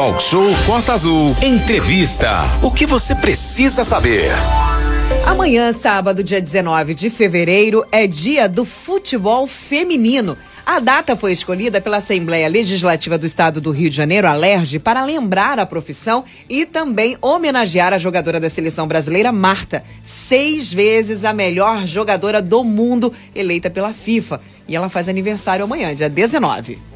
Talk 0.00 0.22
Show 0.22 0.46
Costa 0.64 0.94
Azul. 0.94 1.36
Entrevista. 1.42 2.40
O 2.62 2.70
que 2.70 2.86
você 2.86 3.14
precisa 3.14 3.84
saber? 3.84 4.30
Amanhã, 5.26 5.70
sábado, 5.74 6.24
dia 6.24 6.40
19 6.40 6.94
de 6.94 7.10
fevereiro, 7.10 7.84
é 7.92 8.06
dia 8.06 8.48
do 8.48 8.64
futebol 8.64 9.46
feminino. 9.46 10.38
A 10.64 10.80
data 10.80 11.14
foi 11.14 11.32
escolhida 11.32 11.82
pela 11.82 11.98
Assembleia 11.98 12.48
Legislativa 12.48 13.18
do 13.18 13.26
Estado 13.26 13.60
do 13.60 13.72
Rio 13.72 13.90
de 13.90 13.96
Janeiro, 13.96 14.26
a 14.26 14.32
para 14.82 15.04
lembrar 15.04 15.58
a 15.58 15.66
profissão 15.66 16.24
e 16.48 16.64
também 16.64 17.18
homenagear 17.20 17.92
a 17.92 17.98
jogadora 17.98 18.40
da 18.40 18.48
seleção 18.48 18.88
brasileira, 18.88 19.30
Marta, 19.30 19.84
seis 20.02 20.72
vezes 20.72 21.26
a 21.26 21.34
melhor 21.34 21.86
jogadora 21.86 22.40
do 22.40 22.64
mundo, 22.64 23.12
eleita 23.34 23.68
pela 23.68 23.92
FIFA. 23.92 24.40
E 24.66 24.74
ela 24.74 24.88
faz 24.88 25.08
aniversário 25.08 25.66
amanhã, 25.66 25.94
dia 25.94 26.08
19. 26.08 26.89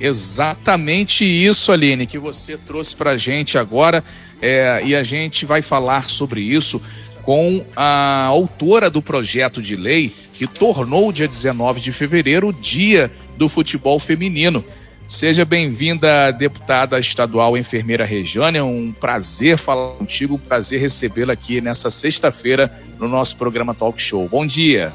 Exatamente 0.00 1.24
isso, 1.24 1.72
Aline, 1.72 2.06
que 2.06 2.18
você 2.18 2.56
trouxe 2.56 2.94
para 2.94 3.12
a 3.12 3.16
gente 3.16 3.56
agora. 3.58 4.04
É, 4.40 4.82
e 4.84 4.94
a 4.94 5.02
gente 5.02 5.46
vai 5.46 5.62
falar 5.62 6.10
sobre 6.10 6.42
isso 6.42 6.80
com 7.22 7.64
a 7.74 8.24
autora 8.26 8.88
do 8.88 9.02
projeto 9.02 9.60
de 9.60 9.74
lei 9.74 10.12
que 10.32 10.46
tornou 10.46 11.08
o 11.08 11.12
dia 11.12 11.26
19 11.26 11.80
de 11.80 11.90
fevereiro 11.90 12.48
o 12.48 12.52
dia 12.52 13.10
do 13.36 13.48
futebol 13.48 13.98
feminino. 13.98 14.64
Seja 15.06 15.44
bem-vinda, 15.44 16.32
deputada 16.32 16.98
estadual 16.98 17.56
enfermeira 17.56 18.04
Regiane. 18.04 18.58
É 18.58 18.62
um 18.62 18.92
prazer 18.92 19.56
falar 19.56 19.92
contigo, 19.92 20.34
um 20.34 20.38
prazer 20.38 20.80
recebê-la 20.80 21.32
aqui 21.32 21.60
nessa 21.60 21.90
sexta-feira 21.90 22.72
no 22.98 23.08
nosso 23.08 23.36
programa 23.36 23.72
Talk 23.72 24.00
Show. 24.00 24.28
Bom 24.28 24.44
dia. 24.44 24.92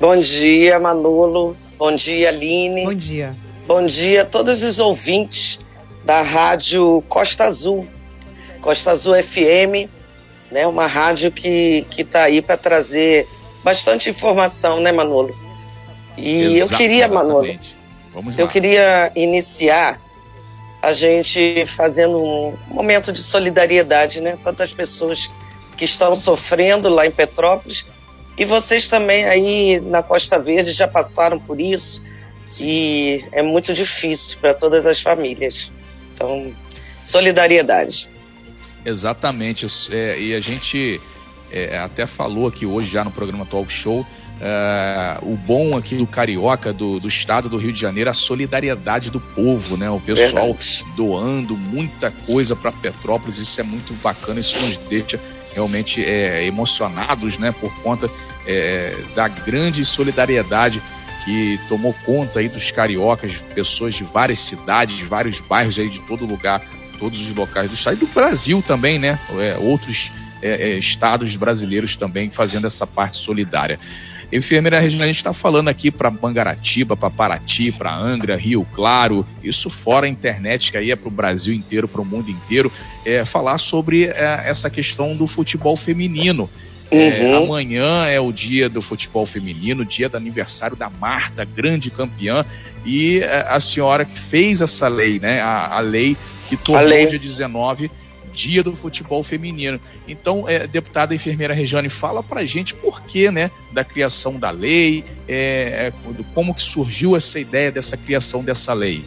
Bom 0.00 0.18
dia, 0.18 0.78
Manolo. 0.80 1.56
Bom 1.78 1.94
dia, 1.94 2.28
Aline. 2.28 2.84
Bom 2.84 2.94
dia. 2.94 3.34
Bom 3.66 3.84
dia 3.84 4.22
a 4.22 4.24
todos 4.24 4.62
os 4.62 4.78
ouvintes 4.78 5.58
da 6.04 6.22
Rádio 6.22 7.02
Costa 7.08 7.46
Azul, 7.46 7.84
Costa 8.60 8.92
Azul 8.92 9.20
FM, 9.20 9.90
né? 10.52 10.64
Uma 10.68 10.86
rádio 10.86 11.32
que 11.32 11.84
que 11.90 12.02
está 12.02 12.22
aí 12.22 12.40
para 12.40 12.56
trazer 12.56 13.26
bastante 13.64 14.08
informação, 14.08 14.80
né, 14.80 14.92
Manolo? 14.92 15.36
E 16.16 16.42
Exato, 16.42 16.74
eu 16.74 16.78
queria, 16.78 17.08
Manolo, 17.08 17.58
eu 18.38 18.46
queria 18.46 19.10
iniciar 19.16 20.00
a 20.80 20.92
gente 20.92 21.66
fazendo 21.66 22.22
um 22.22 22.56
momento 22.68 23.10
de 23.10 23.20
solidariedade, 23.20 24.20
né? 24.20 24.38
Tantas 24.44 24.72
pessoas 24.72 25.28
que 25.76 25.84
estão 25.84 26.14
sofrendo 26.14 26.88
lá 26.88 27.04
em 27.04 27.10
Petrópolis 27.10 27.84
e 28.38 28.44
vocês 28.44 28.86
também 28.86 29.24
aí 29.24 29.80
na 29.80 30.04
Costa 30.04 30.38
Verde 30.38 30.70
já 30.70 30.86
passaram 30.86 31.40
por 31.40 31.60
isso 31.60 32.00
e 32.60 33.24
é 33.32 33.42
muito 33.42 33.72
difícil 33.72 34.38
para 34.40 34.54
todas 34.54 34.86
as 34.86 35.00
famílias. 35.00 35.70
Então, 36.12 36.52
solidariedade. 37.02 38.08
Exatamente. 38.84 39.66
É, 39.90 40.18
e 40.18 40.34
a 40.34 40.40
gente 40.40 41.00
é, 41.50 41.78
até 41.78 42.06
falou 42.06 42.46
aqui 42.46 42.64
hoje 42.64 42.90
já 42.90 43.04
no 43.04 43.10
programa 43.10 43.44
Talk 43.44 43.72
Show. 43.72 44.06
É, 44.40 45.18
o 45.22 45.34
bom 45.34 45.76
aqui 45.76 45.96
do 45.96 46.06
Carioca, 46.06 46.72
do, 46.72 47.00
do 47.00 47.08
estado 47.08 47.48
do 47.48 47.56
Rio 47.56 47.72
de 47.72 47.80
Janeiro, 47.80 48.10
a 48.10 48.14
solidariedade 48.14 49.10
do 49.10 49.20
povo, 49.20 49.76
né? 49.76 49.90
O 49.90 50.00
pessoal 50.00 50.48
Verdade. 50.48 50.84
doando 50.94 51.56
muita 51.56 52.10
coisa 52.10 52.54
para 52.54 52.70
Petrópolis, 52.70 53.38
isso 53.38 53.60
é 53.60 53.64
muito 53.64 53.94
bacana, 54.02 54.40
isso 54.40 54.58
nos 54.60 54.76
deixa 54.76 55.18
realmente 55.54 56.04
é, 56.04 56.44
emocionados, 56.44 57.38
né? 57.38 57.54
Por 57.58 57.74
conta 57.82 58.10
é, 58.46 58.94
da 59.14 59.26
grande 59.26 59.84
solidariedade 59.84 60.82
que 61.24 61.58
tomou 61.68 61.94
conta 62.04 62.40
aí 62.40 62.48
dos 62.48 62.70
cariocas, 62.70 63.44
pessoas 63.54 63.94
de 63.94 64.04
várias 64.04 64.38
cidades, 64.38 64.96
de 64.96 65.04
vários 65.04 65.40
bairros 65.40 65.78
aí 65.78 65.88
de 65.88 66.00
todo 66.00 66.24
lugar, 66.24 66.62
todos 66.98 67.20
os 67.20 67.34
locais 67.34 67.70
do 67.70 67.74
estado 67.74 67.96
e 67.96 68.00
do 68.00 68.06
Brasil 68.06 68.62
também, 68.66 68.98
né? 68.98 69.18
É, 69.38 69.56
outros 69.58 70.10
é, 70.42 70.70
é, 70.70 70.78
estados 70.78 71.34
brasileiros 71.36 71.96
também 71.96 72.30
fazendo 72.30 72.66
essa 72.66 72.86
parte 72.86 73.16
solidária. 73.16 73.78
Enfermeira 74.32 74.80
regional, 74.80 75.04
a 75.04 75.06
gente 75.06 75.18
está 75.18 75.32
falando 75.32 75.68
aqui 75.68 75.88
para 75.88 76.10
Mangaratiba, 76.10 76.96
para 76.96 77.10
Paraty, 77.10 77.70
para 77.70 77.94
Angra, 77.94 78.36
Rio 78.36 78.66
Claro, 78.74 79.24
isso 79.42 79.70
fora 79.70 80.06
a 80.06 80.08
internet, 80.08 80.72
que 80.72 80.76
aí 80.76 80.90
é 80.90 80.96
para 80.96 81.08
o 81.08 81.12
Brasil 81.12 81.54
inteiro, 81.54 81.86
para 81.86 82.00
o 82.00 82.04
mundo 82.04 82.28
inteiro, 82.28 82.70
é, 83.04 83.24
falar 83.24 83.56
sobre 83.56 84.06
é, 84.06 84.42
essa 84.44 84.68
questão 84.68 85.16
do 85.16 85.28
futebol 85.28 85.76
feminino. 85.76 86.50
É, 86.90 86.96
uhum. 86.96 87.34
É, 87.34 87.36
amanhã 87.36 88.06
é 88.06 88.20
o 88.20 88.30
dia 88.30 88.68
do 88.68 88.80
futebol 88.80 89.26
feminino, 89.26 89.84
dia 89.84 90.08
do 90.08 90.16
aniversário 90.16 90.76
da 90.76 90.88
Marta, 90.88 91.44
grande 91.44 91.90
campeã, 91.90 92.44
e 92.84 93.20
é, 93.20 93.46
a 93.48 93.58
senhora 93.58 94.04
que 94.04 94.18
fez 94.18 94.60
essa 94.60 94.88
lei, 94.88 95.18
né? 95.18 95.40
A, 95.40 95.76
a 95.76 95.80
lei 95.80 96.16
que 96.48 96.56
tornou 96.56 96.88
lei. 96.88 97.06
dia 97.06 97.18
19 97.18 97.90
dia 98.32 98.62
do 98.62 98.76
futebol 98.76 99.22
feminino. 99.22 99.80
Então, 100.06 100.46
é, 100.46 100.66
deputada 100.66 101.14
enfermeira 101.14 101.54
Regiane, 101.54 101.88
fala 101.88 102.22
pra 102.22 102.44
gente 102.44 102.74
por 102.74 103.00
que, 103.00 103.30
né, 103.30 103.50
da 103.72 103.82
criação 103.82 104.38
da 104.38 104.50
lei, 104.50 105.02
é 105.26 105.90
como 106.34 106.54
que 106.54 106.62
surgiu 106.62 107.16
essa 107.16 107.40
ideia 107.40 107.72
dessa 107.72 107.96
criação 107.96 108.44
dessa 108.44 108.74
lei. 108.74 109.02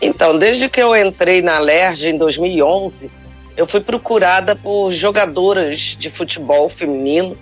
Então, 0.00 0.38
desde 0.38 0.68
que 0.68 0.80
eu 0.80 0.96
entrei 0.96 1.42
na 1.42 1.58
LERJ 1.58 2.10
em 2.10 2.18
2011, 2.18 3.10
eu 3.56 3.66
fui 3.66 3.80
procurada 3.80 4.54
por 4.56 4.92
jogadoras 4.92 5.96
de 5.98 6.08
futebol 6.08 6.68
feminino, 6.68 7.36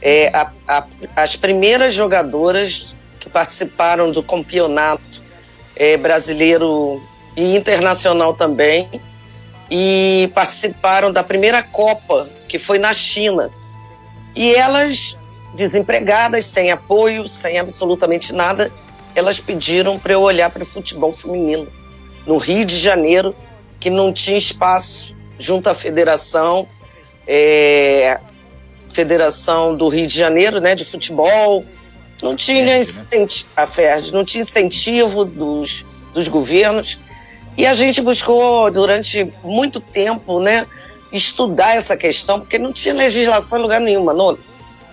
é, 0.00 0.28
a, 0.28 0.50
a, 0.68 0.86
as 1.16 1.36
primeiras 1.36 1.94
jogadoras 1.94 2.94
que 3.18 3.28
participaram 3.28 4.12
do 4.12 4.22
campeonato 4.22 5.22
é, 5.74 5.96
brasileiro 5.96 7.02
e 7.36 7.56
internacional 7.56 8.34
também, 8.34 8.88
e 9.70 10.30
participaram 10.34 11.10
da 11.10 11.24
primeira 11.24 11.62
Copa, 11.62 12.28
que 12.48 12.58
foi 12.58 12.78
na 12.78 12.92
China. 12.92 13.50
E 14.34 14.54
elas, 14.54 15.16
desempregadas, 15.54 16.44
sem 16.46 16.70
apoio, 16.70 17.26
sem 17.26 17.58
absolutamente 17.58 18.32
nada, 18.32 18.70
elas 19.14 19.40
pediram 19.40 19.98
para 19.98 20.12
eu 20.12 20.20
olhar 20.20 20.50
para 20.50 20.62
o 20.62 20.66
futebol 20.66 21.10
feminino 21.10 21.66
no 22.26 22.36
Rio 22.36 22.64
de 22.64 22.78
Janeiro, 22.78 23.34
que 23.80 23.88
não 23.88 24.12
tinha 24.12 24.36
espaço 24.36 25.15
junto 25.38 25.68
à 25.68 25.74
federação, 25.74 26.66
é, 27.26 28.18
Federação 28.92 29.76
do 29.76 29.88
Rio 29.88 30.06
de 30.06 30.16
Janeiro, 30.16 30.60
né, 30.60 30.74
de 30.74 30.84
futebol, 30.84 31.64
não 32.22 32.34
tinha 32.34 32.64
né? 32.64 32.80
incentivo, 32.80 33.50
a 33.56 33.66
FERJ, 33.66 34.12
não 34.12 34.24
tinha 34.24 34.40
incentivo 34.40 35.24
dos, 35.24 35.84
dos 36.14 36.28
governos. 36.28 36.98
E 37.58 37.66
a 37.66 37.74
gente 37.74 38.00
buscou 38.00 38.70
durante 38.70 39.30
muito 39.42 39.80
tempo, 39.80 40.40
né, 40.40 40.66
estudar 41.12 41.76
essa 41.76 41.96
questão, 41.96 42.40
porque 42.40 42.58
não 42.58 42.72
tinha 42.72 42.94
legislação 42.94 43.58
em 43.58 43.62
lugar 43.62 43.80
nenhum, 43.80 44.04
Manolo. 44.04 44.38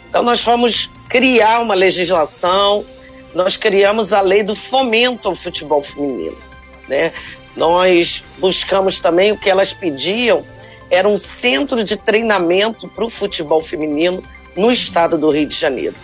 Então 0.10 0.22
nós 0.22 0.42
fomos 0.42 0.90
criar 1.10 1.60
uma 1.60 1.74
legislação, 1.74 2.86
nós 3.34 3.58
criamos 3.58 4.14
a 4.14 4.22
lei 4.22 4.44
do 4.44 4.56
fomento 4.56 5.28
ao 5.28 5.36
futebol 5.36 5.82
feminino, 5.82 6.38
né? 6.88 7.12
Nós 7.56 8.24
buscamos 8.40 9.00
também 9.00 9.32
o 9.32 9.38
que 9.38 9.50
elas 9.50 9.74
pediam, 9.74 10.44
era 10.90 11.08
um 11.08 11.18
centro 11.18 11.84
de 11.84 11.98
treinamento 11.98 12.88
para 12.88 13.04
o 13.04 13.10
futebol 13.10 13.64
feminino 13.64 14.24
no 14.56 14.72
estado 14.72 15.18
do 15.18 15.30
Rio 15.30 15.48
de 15.48 15.56
Janeiro. 15.56 15.96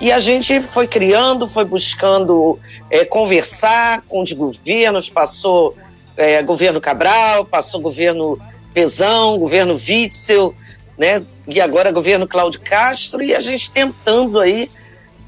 E 0.00 0.10
a 0.10 0.18
gente 0.18 0.60
foi 0.60 0.86
criando, 0.86 1.46
foi 1.46 1.64
buscando 1.64 2.58
é, 2.90 3.04
conversar 3.04 4.02
com 4.08 4.22
os 4.22 4.32
governos, 4.32 5.10
passou 5.10 5.76
é, 6.16 6.42
governo 6.42 6.80
Cabral, 6.80 7.44
passou 7.44 7.80
governo 7.80 8.40
Pezão, 8.72 9.38
governo 9.38 9.74
Witzel, 9.74 10.54
né? 10.96 11.22
E 11.46 11.60
agora 11.60 11.92
governo 11.92 12.26
Cláudio 12.26 12.60
Castro, 12.60 13.22
e 13.22 13.34
a 13.34 13.40
gente 13.40 13.70
tentando 13.70 14.38
aí, 14.38 14.70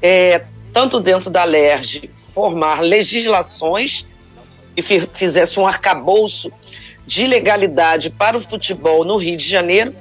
é, 0.01 0.43
tanto 0.71 0.99
dentro 0.99 1.29
da 1.29 1.43
LERJ, 1.43 2.09
formar 2.33 2.81
legislações 2.81 4.07
que 4.75 4.81
fizesse 4.81 5.59
um 5.59 5.67
arcabouço 5.67 6.51
de 7.05 7.27
legalidade 7.27 8.09
para 8.09 8.37
o 8.37 8.41
futebol 8.41 9.03
no 9.03 9.17
Rio 9.17 9.37
de 9.37 9.47
Janeiro, 9.47 9.93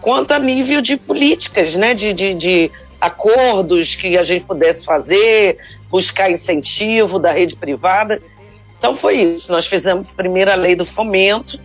quanto 0.00 0.32
a 0.32 0.38
nível 0.38 0.80
de 0.80 0.96
políticas, 0.96 1.76
né, 1.76 1.94
de, 1.94 2.12
de, 2.12 2.34
de 2.34 2.70
acordos 3.00 3.94
que 3.94 4.18
a 4.18 4.24
gente 4.24 4.44
pudesse 4.44 4.84
fazer, 4.84 5.58
buscar 5.88 6.30
incentivo 6.30 7.18
da 7.18 7.32
rede 7.32 7.56
privada. 7.56 8.20
Então 8.78 8.94
foi 8.96 9.16
isso. 9.16 9.52
Nós 9.52 9.66
fizemos 9.66 10.14
primeiro 10.14 10.50
a 10.50 10.56
lei 10.56 10.74
do 10.74 10.84
fomento, 10.84 11.60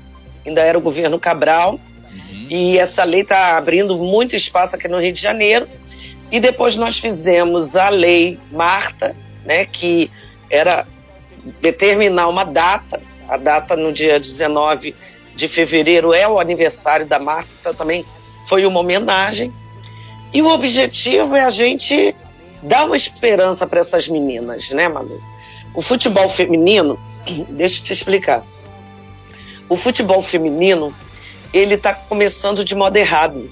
ainda 0.45 0.61
era 0.61 0.77
o 0.77 0.81
governo 0.81 1.19
Cabral, 1.19 1.73
uhum. 1.73 2.47
e 2.49 2.77
essa 2.77 3.03
lei 3.03 3.21
está 3.21 3.57
abrindo 3.57 3.97
muito 3.97 4.35
espaço 4.35 4.75
aqui 4.75 4.87
no 4.87 4.99
Rio 4.99 5.11
de 5.11 5.21
Janeiro. 5.21 5.67
E 6.31 6.39
depois 6.39 6.75
nós 6.75 6.99
fizemos 6.99 7.75
a 7.75 7.89
lei 7.89 8.37
Marta, 8.51 9.15
né, 9.45 9.65
que 9.65 10.11
era 10.49 10.85
determinar 11.61 12.27
uma 12.27 12.43
data, 12.43 13.01
a 13.27 13.37
data 13.37 13.75
no 13.75 13.91
dia 13.91 14.19
19 14.19 14.95
de 15.35 15.47
fevereiro 15.47 16.13
é 16.13 16.27
o 16.27 16.39
aniversário 16.39 17.05
da 17.05 17.19
Marta, 17.19 17.49
então 17.59 17.73
também 17.73 18.05
foi 18.47 18.65
uma 18.65 18.79
homenagem. 18.79 19.53
E 20.33 20.41
o 20.41 20.47
objetivo 20.47 21.35
é 21.35 21.43
a 21.43 21.49
gente 21.49 22.15
dar 22.61 22.85
uma 22.85 22.97
esperança 22.97 23.67
para 23.67 23.79
essas 23.79 24.07
meninas, 24.07 24.69
né, 24.71 24.87
Manu? 24.87 25.21
O 25.73 25.81
futebol 25.81 26.27
feminino, 26.27 26.99
deixa 27.49 27.81
eu 27.81 27.85
te 27.85 27.93
explicar. 27.93 28.43
o 29.69 29.75
futebol 29.75 30.21
feminino 30.21 30.93
ele 31.53 31.75
está 31.75 31.93
começando 31.93 32.63
de 32.63 32.75
modo 32.75 32.95
errado, 32.97 33.49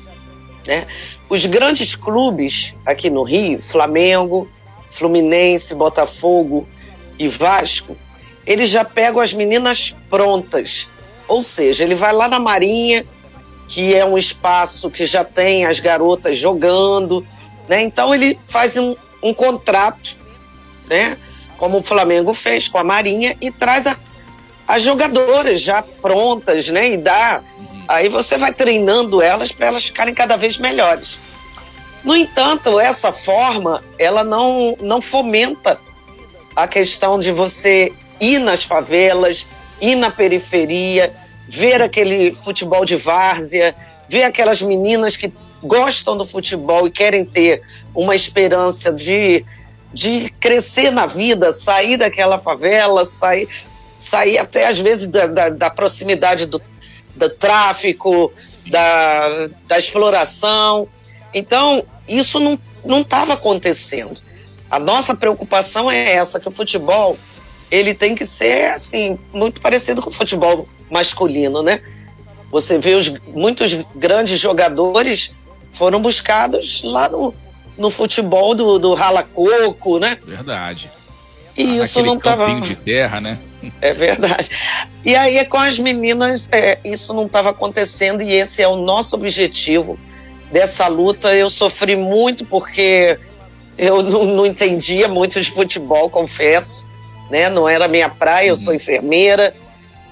né? 0.66 0.88
Os 1.30 1.46
grandes 1.46 1.96
clubes 1.96 2.76
aqui 2.86 3.10
no 3.10 3.24
Rio, 3.24 3.62
Flamengo, 3.62 4.48
Fluminense, 4.90 5.74
Botafogo 5.76 6.68
e 7.18 7.28
Vasco, 7.28 7.98
eles 8.46 8.70
já 8.70 8.84
pegam 8.86 9.22
as 9.22 9.34
meninas 9.34 9.96
prontas. 10.10 10.90
Ou 11.28 11.42
seja, 11.42 11.84
ele 11.84 11.96
vai 11.96 12.14
lá 12.14 12.28
na 12.28 12.40
Marinha, 12.40 13.06
que 13.68 13.96
é 13.96 14.06
um 14.06 14.18
espaço 14.18 14.92
que 14.92 15.06
já 15.06 15.24
tem 15.24 15.66
as 15.66 15.80
garotas 15.80 16.38
jogando, 16.38 17.26
né? 17.68 17.82
Então 17.82 18.14
ele 18.14 18.40
faz 18.46 18.78
um, 18.78 18.96
um 19.24 19.34
contrato, 19.34 20.18
né? 20.88 21.18
Como 21.58 21.80
o 21.80 21.84
Flamengo 21.84 22.34
fez 22.34 22.68
com 22.68 22.78
a 22.78 22.84
Marinha 22.84 23.36
e 23.42 23.50
traz 23.50 23.88
a, 23.88 23.98
as 24.68 24.84
jogadoras 24.84 25.62
já 25.62 25.82
prontas, 25.82 26.70
né? 26.70 26.92
E 26.92 26.98
dá. 26.98 27.42
Aí 27.88 28.10
você 28.10 28.38
vai 28.38 28.54
treinando 28.54 29.22
elas 29.22 29.52
para 29.52 29.68
elas 29.68 29.86
ficarem 29.86 30.14
cada 30.14 30.38
vez 30.38 30.58
melhores. 30.58 31.20
No 32.04 32.16
entanto, 32.16 32.80
essa 32.80 33.12
forma, 33.12 33.84
ela 33.98 34.24
não, 34.24 34.78
não 34.80 35.02
fomenta 35.02 35.80
a 36.56 36.68
questão 36.68 37.20
de 37.20 37.32
você 37.32 37.92
ir 38.20 38.40
nas 38.40 38.64
favelas, 38.64 39.46
ir 39.82 39.96
na 39.96 40.10
periferia, 40.10 41.14
ver 41.48 41.82
aquele 41.82 42.34
futebol 42.34 42.86
de 42.86 42.96
várzea, 42.96 43.76
ver 44.08 44.24
aquelas 44.24 44.62
meninas 44.62 45.16
que 45.18 45.32
gostam 45.62 46.16
do 46.16 46.26
futebol 46.26 46.88
e 46.88 46.92
querem 46.92 47.26
ter 47.26 47.62
uma 47.94 48.16
esperança 48.16 48.92
de, 48.92 49.44
de 49.94 50.30
crescer 50.40 50.92
na 50.92 51.06
vida, 51.06 51.52
sair 51.52 51.98
daquela 51.98 52.40
favela, 52.40 53.04
sair, 53.04 53.50
sair 54.00 54.38
até 54.38 54.68
às 54.68 54.80
vezes 54.80 55.08
da, 55.08 55.28
da, 55.28 55.50
da 55.50 55.70
proximidade 55.70 56.46
do, 56.46 56.62
do 57.16 57.30
tráfico, 57.30 58.32
da, 58.70 59.50
da 59.68 59.78
exploração. 59.78 60.88
Então, 61.34 61.84
isso 62.08 62.40
não 62.84 63.02
estava 63.02 63.34
acontecendo. 63.34 64.22
A 64.70 64.80
nossa 64.80 65.16
preocupação 65.16 65.90
é 65.92 66.14
essa, 66.14 66.40
que 66.40 66.48
o 66.48 66.52
futebol 66.52 67.18
ele 67.70 67.94
tem 67.94 68.16
que 68.16 68.26
ser 68.26 68.72
assim 68.72 69.18
muito 69.34 69.60
parecido 69.60 70.02
com 70.02 70.10
o 70.10 70.14
futebol 70.14 70.68
masculino, 70.90 71.64
né? 71.64 71.82
Você 72.52 72.78
vê 72.78 72.94
os 72.94 73.10
muitos 73.28 73.76
grandes 73.96 74.40
jogadores 74.40 75.34
foram 75.72 76.02
buscados 76.02 76.84
lá 76.84 77.10
no, 77.10 77.34
no 77.78 77.90
futebol 77.90 78.56
do, 78.56 78.80
do 78.80 78.94
rala-coco, 78.94 80.00
né? 80.00 80.18
Verdade. 80.24 80.90
E 81.58 81.80
ah, 81.80 81.84
isso 81.84 82.02
não 82.04 82.18
estava. 82.18 82.60
de 82.60 82.76
terra, 82.76 83.22
né? 83.22 83.40
É 83.82 83.94
verdade. 83.94 84.50
E 85.04 85.16
aí, 85.16 85.44
com 85.46 85.58
as 85.58 85.80
meninas, 85.80 86.50
é, 86.52 86.80
isso 86.84 87.14
não 87.14 87.26
estava 87.26 87.50
acontecendo 87.50 88.22
e 88.22 88.34
esse 88.34 88.62
é 88.62 88.68
o 88.68 88.76
nosso 88.76 89.16
objetivo 89.16 89.98
dessa 90.52 90.88
luta. 90.88 91.34
Eu 91.34 91.50
sofri 91.50 91.96
muito 91.96 92.46
porque 92.46 93.18
eu 93.78 94.02
não, 94.04 94.26
não 94.26 94.46
entendia 94.46 95.08
muito 95.08 95.40
de 95.40 95.52
futebol, 95.52 96.10
confesso. 96.10 96.88
Né? 97.30 97.50
Não 97.50 97.68
era 97.68 97.88
minha 97.88 98.10
praia, 98.10 98.50
eu 98.50 98.58
sou 98.58 98.70
uhum. 98.70 98.76
enfermeira. 98.76 99.56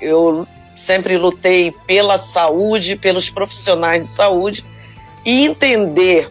Eu 0.02 0.48
sempre 0.76 1.18
lutei 1.18 1.74
pela 1.88 2.18
saúde, 2.18 2.96
pelos 2.96 3.30
profissionais 3.30 4.04
de 4.04 4.10
saúde 4.10 4.66
e 5.26 5.46
entender 5.46 6.30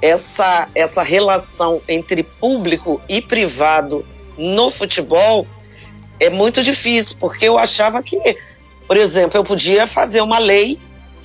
essa, 0.00 0.68
essa 0.74 1.02
relação 1.02 1.80
entre 1.88 2.22
público 2.22 3.00
e 3.08 3.20
privado 3.20 4.04
no 4.38 4.70
futebol 4.70 5.46
é 6.18 6.30
muito 6.30 6.62
difícil, 6.62 7.16
porque 7.20 7.46
eu 7.46 7.58
achava 7.58 8.02
que, 8.02 8.38
por 8.86 8.96
exemplo, 8.96 9.36
eu 9.36 9.44
podia 9.44 9.86
fazer 9.86 10.20
uma 10.22 10.38
lei 10.38 10.78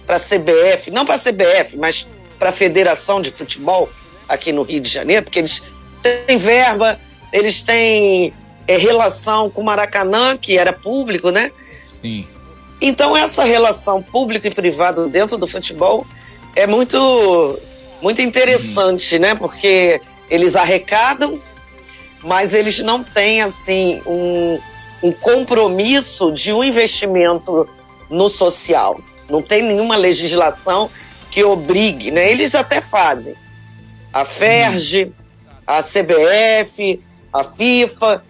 para 0.05 0.17
a 0.17 0.19
CBF, 0.19 0.91
não 0.91 1.05
para 1.05 1.15
a 1.15 1.19
CBF, 1.19 1.77
mas 1.77 2.05
para 2.37 2.49
a 2.49 2.51
Federação 2.51 3.21
de 3.21 3.31
Futebol 3.31 3.89
aqui 4.31 4.51
no 4.51 4.63
Rio 4.63 4.79
de 4.79 4.89
Janeiro, 4.89 5.23
porque 5.23 5.39
eles 5.39 5.61
têm 6.01 6.37
verba, 6.37 6.99
eles 7.31 7.61
têm 7.61 8.33
é, 8.67 8.77
relação 8.77 9.49
com 9.49 9.61
o 9.61 9.63
Maracanã, 9.63 10.37
que 10.37 10.57
era 10.57 10.73
público, 10.73 11.29
né? 11.29 11.51
Sim. 12.01 12.27
Então 12.79 13.15
essa 13.15 13.43
relação 13.43 14.01
público 14.01 14.47
e 14.47 14.51
privado 14.51 15.07
dentro 15.07 15.37
do 15.37 15.45
futebol 15.45 16.05
é 16.55 16.65
muito 16.65 17.59
muito 18.01 18.21
interessante, 18.21 19.15
uhum. 19.15 19.21
né? 19.21 19.35
Porque 19.35 20.01
eles 20.29 20.55
arrecadam, 20.55 21.39
mas 22.23 22.53
eles 22.53 22.79
não 22.79 23.03
têm 23.03 23.41
assim 23.41 24.01
um, 24.05 24.59
um 25.03 25.11
compromisso 25.11 26.31
de 26.31 26.51
um 26.51 26.63
investimento 26.63 27.67
no 28.09 28.29
social. 28.29 28.99
Não 29.29 29.41
tem 29.41 29.61
nenhuma 29.61 29.95
legislação 29.95 30.89
que 31.29 31.43
obrigue, 31.43 32.11
né? 32.11 32.31
Eles 32.31 32.55
até 32.55 32.81
fazem. 32.81 33.35
A 34.13 34.25
FERJ, 34.25 35.11
a 35.65 35.81
CBF, 35.81 37.01
a 37.31 37.43
FIFA, 37.43 38.23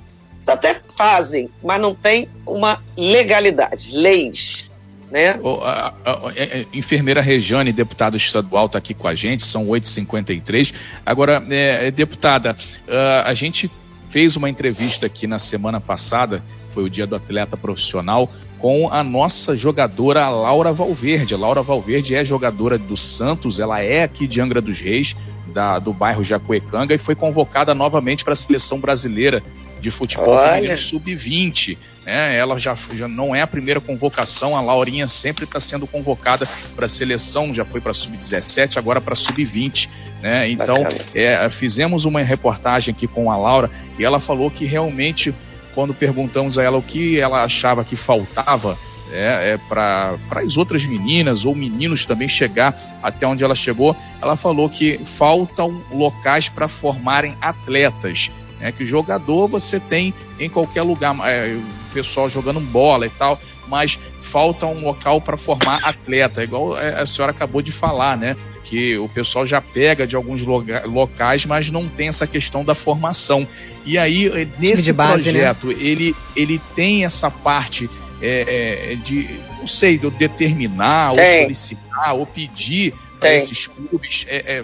até 0.48 0.82
fazem, 0.96 1.50
mas 1.64 1.80
não 1.80 1.94
tem 1.94 2.28
uma 2.46 2.82
legalidade, 2.98 3.96
leis. 3.98 4.70
Né? 5.12 5.38
Oh, 5.44 5.60
a, 5.62 5.94
a, 6.06 6.12
a, 6.12 6.34
é, 6.36 6.62
é, 6.62 6.66
enfermeira 6.74 7.22
Rejane, 7.22 7.74
deputada 7.74 8.16
estadual, 8.16 8.68
está 8.68 8.78
aqui 8.78 8.94
com 8.94 9.08
a 9.08 9.14
gente, 9.14 9.44
são 9.44 9.68
8h53. 9.68 10.74
Agora, 11.06 11.44
é, 11.50 11.88
é, 11.88 11.92
deputada, 11.92 12.56
uh, 12.88 13.28
a 13.28 13.34
gente 13.34 13.70
fez 14.10 14.38
uma 14.38 14.50
entrevista 14.50 15.06
aqui 15.06 15.28
na 15.28 15.38
semana 15.38 15.82
passada, 15.82 16.42
foi 16.70 16.86
o 16.86 16.90
dia 16.90 17.06
do 17.06 17.16
atleta 17.16 17.58
profissional, 17.58 18.32
com 18.58 18.90
a 18.90 19.04
nossa 19.04 19.58
jogadora 19.58 20.30
Laura 20.30 20.72
Valverde. 20.72 21.34
A 21.34 21.38
Laura 21.38 21.62
Valverde 21.62 22.16
é 22.16 22.24
jogadora 22.24 22.78
do 22.78 22.96
Santos, 22.96 23.60
ela 23.60 23.82
é 23.82 24.04
aqui 24.04 24.28
de 24.28 24.40
Angra 24.40 24.62
dos 24.62 24.80
Reis, 24.80 25.16
da, 25.48 25.80
do 25.80 25.94
bairro 25.94 26.24
Jacuecanga, 26.24 26.94
e 26.94 26.98
foi 26.98 27.16
convocada 27.16 27.74
novamente 27.74 28.24
para 28.24 28.34
a 28.34 28.36
seleção 28.36 28.80
brasileira 28.80 29.44
de 29.82 29.90
futebol 29.90 30.38
feminino 30.38 30.78
sub-20. 30.78 31.78
Né? 32.06 32.38
Ela 32.38 32.60
já, 32.60 32.78
já 32.94 33.08
não 33.08 33.36
é 33.36 33.42
a 33.42 33.48
primeira 33.48 33.82
convocação, 33.82 34.56
a 34.56 34.62
Laurinha 34.62 35.08
sempre 35.08 35.44
está 35.44 35.60
sendo 35.60 35.88
convocada 35.88 36.48
para 36.76 36.86
a 36.86 36.90
seleção, 36.90 37.54
já 37.54 37.66
foi 37.66 37.82
para 37.82 37.94
sub-17, 37.94 38.78
agora 38.78 39.02
para 39.02 39.16
sub-20. 39.16 39.90
Né? 40.22 40.50
Então, 40.52 40.76
é, 41.16 41.50
fizemos 41.50 42.06
uma 42.06 42.22
reportagem 42.22 42.94
aqui 42.94 43.08
com 43.08 43.32
a 43.32 43.36
Laura 43.36 43.70
e 43.98 44.06
ela 44.06 44.20
falou 44.20 44.52
que 44.52 44.66
realmente, 44.66 45.34
quando 45.74 45.94
perguntamos 45.94 46.60
a 46.60 46.64
ela 46.64 46.78
o 46.78 46.84
que 46.84 47.20
ela 47.20 47.44
achava 47.44 47.84
que 47.84 47.96
faltava 47.96 48.78
é, 49.12 49.54
é 49.54 49.58
para 49.70 50.18
as 50.36 50.58
outras 50.58 50.86
meninas 50.86 51.46
ou 51.46 51.56
meninos 51.56 52.06
também 52.06 52.28
chegar 52.28 52.80
até 53.02 53.28
onde 53.28 53.44
ela 53.44 53.56
chegou, 53.56 53.96
ela 54.22 54.36
falou 54.36 54.70
que 54.70 55.00
faltam 55.06 55.82
locais 55.92 56.50
para 56.50 56.68
formarem 56.68 57.36
atletas 57.42 58.32
né? 58.62 58.72
Que 58.72 58.86
jogador 58.86 59.48
você 59.48 59.80
tem 59.80 60.14
em 60.40 60.48
qualquer 60.48 60.84
lugar, 60.84 61.18
é, 61.28 61.56
o 61.56 61.94
pessoal 61.94 62.30
jogando 62.30 62.60
bola 62.60 63.08
e 63.08 63.10
tal, 63.10 63.38
mas 63.68 64.00
falta 64.22 64.66
um 64.68 64.86
local 64.86 65.20
para 65.20 65.36
formar 65.36 65.84
atleta, 65.84 66.44
igual 66.44 66.78
é, 66.78 67.02
a 67.02 67.06
senhora 67.06 67.32
acabou 67.32 67.62
de 67.62 67.72
falar, 67.72 68.16
né? 68.16 68.38
Que 68.64 68.98
o 68.98 69.10
pessoal 69.10 69.46
já 69.46 69.60
pega 69.60 70.08
de 70.08 70.16
alguns 70.16 70.44
locais, 70.44 71.46
mas 71.46 71.70
não 71.72 71.90
tem 71.90 72.08
essa 72.08 72.26
questão 72.26 72.64
da 72.64 72.76
formação. 72.76 73.46
E 73.86 73.98
aí, 73.98 74.48
nesse 74.58 74.94
base, 74.94 75.32
né? 75.32 75.54
projeto, 75.54 75.68
né? 75.68 75.76
ele, 75.80 76.16
ele 76.36 76.62
tem 76.76 77.04
essa 77.04 77.30
parte 77.30 77.90
é, 78.22 78.96
de, 78.96 79.40
não 79.60 79.68
sei, 79.68 79.98
de 79.98 80.10
determinar, 80.12 81.12
ou 81.12 81.18
solicitar, 81.18 82.16
ou 82.16 82.26
pedir 82.26 82.94
para 83.20 83.36
esses 83.36 83.68
clubes 83.68 84.26
é, 84.28 84.60
é, 84.60 84.64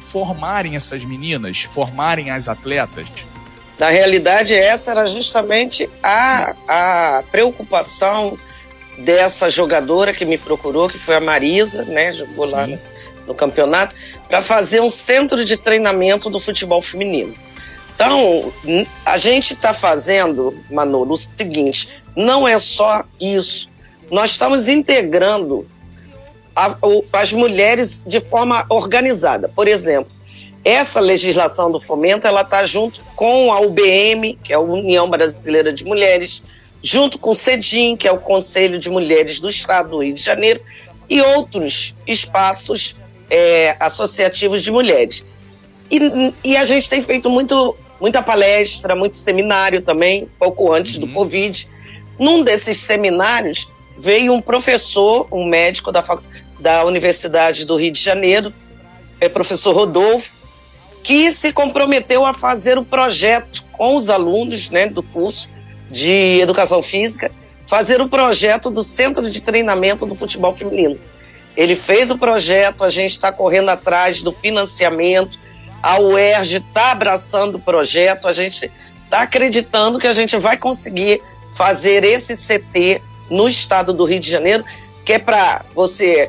formarem 0.00 0.74
essas 0.74 1.04
meninas, 1.04 1.62
formarem 1.62 2.30
as 2.30 2.48
atletas? 2.48 3.06
Na 3.78 3.90
realidade, 3.90 4.54
essa 4.54 4.90
era 4.90 5.06
justamente 5.06 5.88
a, 6.02 6.54
a 6.66 7.22
preocupação 7.30 8.38
dessa 8.98 9.50
jogadora 9.50 10.12
que 10.12 10.24
me 10.24 10.38
procurou, 10.38 10.88
que 10.88 10.98
foi 10.98 11.16
a 11.16 11.20
Marisa, 11.20 11.84
né? 11.84 12.12
Jogou 12.12 12.46
Sim. 12.46 12.52
lá 12.52 12.66
no, 12.66 12.78
no 13.26 13.34
campeonato, 13.34 13.94
para 14.26 14.40
fazer 14.40 14.80
um 14.80 14.88
centro 14.88 15.44
de 15.44 15.56
treinamento 15.56 16.30
do 16.30 16.40
futebol 16.40 16.80
feminino. 16.80 17.34
Então, 17.96 18.52
a 19.06 19.16
gente 19.16 19.54
está 19.54 19.72
fazendo, 19.72 20.54
Manolo, 20.70 21.14
o 21.14 21.16
seguinte: 21.16 21.88
não 22.14 22.46
é 22.46 22.58
só 22.58 23.02
isso. 23.18 23.68
Nós 24.10 24.32
estamos 24.32 24.68
integrando 24.68 25.66
a, 26.54 26.76
as 27.14 27.32
mulheres 27.32 28.04
de 28.06 28.20
forma 28.20 28.66
organizada. 28.68 29.48
Por 29.48 29.66
exemplo, 29.66 30.12
essa 30.62 31.00
legislação 31.00 31.72
do 31.72 31.80
fomento 31.80 32.26
ela 32.26 32.42
está 32.42 32.66
junto 32.66 33.02
com 33.16 33.50
a 33.50 33.60
UBM, 33.60 34.38
que 34.44 34.52
é 34.52 34.56
a 34.56 34.60
União 34.60 35.08
Brasileira 35.08 35.72
de 35.72 35.84
Mulheres, 35.84 36.42
junto 36.82 37.18
com 37.18 37.30
o 37.30 37.34
CEDIM, 37.34 37.96
que 37.96 38.06
é 38.06 38.12
o 38.12 38.18
Conselho 38.18 38.78
de 38.78 38.90
Mulheres 38.90 39.40
do 39.40 39.48
Estado 39.48 39.88
do 39.88 40.02
Rio 40.02 40.14
de 40.14 40.22
Janeiro, 40.22 40.60
e 41.08 41.22
outros 41.22 41.94
espaços 42.06 42.94
é, 43.30 43.74
associativos 43.80 44.62
de 44.62 44.70
mulheres. 44.70 45.24
E, 45.90 46.32
e, 46.42 46.56
a 46.56 46.64
gente 46.64 46.90
tem 46.90 47.02
feito 47.02 47.30
muito, 47.30 47.76
muita 48.00 48.22
palestra, 48.22 48.94
muito 48.94 49.16
seminário 49.16 49.82
também, 49.82 50.28
pouco 50.38 50.72
antes 50.72 50.94
uhum. 50.96 51.06
do 51.06 51.12
Covid. 51.12 51.68
Num 52.18 52.42
desses 52.42 52.80
seminários, 52.80 53.68
veio 53.98 54.32
um 54.32 54.40
professor, 54.40 55.26
um 55.32 55.44
médico 55.44 55.90
da, 55.90 56.04
da 56.60 56.84
Universidade 56.84 57.64
do 57.64 57.76
Rio 57.76 57.92
de 57.92 58.00
Janeiro, 58.00 58.52
é 59.20 59.28
professor 59.28 59.74
Rodolfo, 59.74 60.34
que 61.02 61.30
se 61.32 61.52
comprometeu 61.52 62.24
a 62.24 62.34
fazer 62.34 62.76
o 62.78 62.80
um 62.80 62.84
projeto 62.84 63.64
com 63.72 63.96
os 63.96 64.10
alunos 64.10 64.70
né, 64.70 64.86
do 64.86 65.02
curso 65.02 65.48
de 65.90 66.40
Educação 66.40 66.82
Física, 66.82 67.30
fazer 67.66 68.00
o 68.00 68.08
projeto 68.08 68.70
do 68.70 68.82
Centro 68.82 69.28
de 69.30 69.40
Treinamento 69.40 70.04
do 70.04 70.14
Futebol 70.14 70.52
Feminino. 70.52 70.98
Ele 71.56 71.74
fez 71.74 72.10
o 72.10 72.18
projeto, 72.18 72.84
a 72.84 72.90
gente 72.90 73.12
está 73.12 73.32
correndo 73.32 73.70
atrás 73.70 74.22
do 74.22 74.30
financiamento, 74.30 75.38
a 75.86 76.00
UERJ 76.00 76.56
está 76.56 76.90
abraçando 76.90 77.54
o 77.54 77.60
projeto, 77.60 78.26
a 78.26 78.32
gente 78.32 78.68
está 79.04 79.22
acreditando 79.22 80.00
que 80.00 80.08
a 80.08 80.12
gente 80.12 80.36
vai 80.36 80.56
conseguir 80.56 81.22
fazer 81.54 82.02
esse 82.02 82.34
CT 82.34 83.00
no 83.30 83.48
estado 83.48 83.92
do 83.92 84.04
Rio 84.04 84.18
de 84.18 84.28
Janeiro, 84.28 84.64
que 85.04 85.12
é 85.12 85.18
para 85.20 85.64
você 85.76 86.28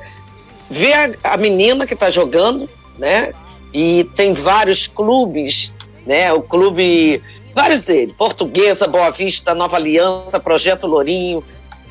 ver 0.69 0.93
a, 0.93 1.33
a 1.33 1.37
menina 1.37 1.87
que 1.87 1.95
está 1.95 2.11
jogando, 2.11 2.69
né? 2.99 3.33
E 3.73 4.07
tem 4.15 4.35
vários 4.35 4.85
clubes, 4.85 5.73
né? 6.05 6.31
O 6.31 6.43
clube, 6.43 7.19
vários 7.55 7.81
deles, 7.81 8.13
Portuguesa, 8.15 8.85
Boa 8.85 9.09
Vista, 9.09 9.55
Nova 9.55 9.77
Aliança, 9.77 10.39
Projeto 10.39 10.85
Lourinho, 10.85 11.43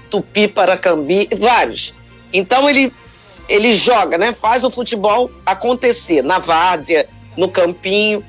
Tupi 0.09 0.47
Paracambi, 0.47 1.29
vários. 1.37 1.93
Então 2.33 2.71
ele 2.71 2.93
ele 3.49 3.75
joga, 3.75 4.17
né? 4.17 4.33
Faz 4.33 4.63
o 4.63 4.71
futebol 4.71 5.33
acontecer 5.45 6.23
na 6.23 6.39
várzea, 6.39 7.09
no 7.37 7.49
campinho. 7.49 8.25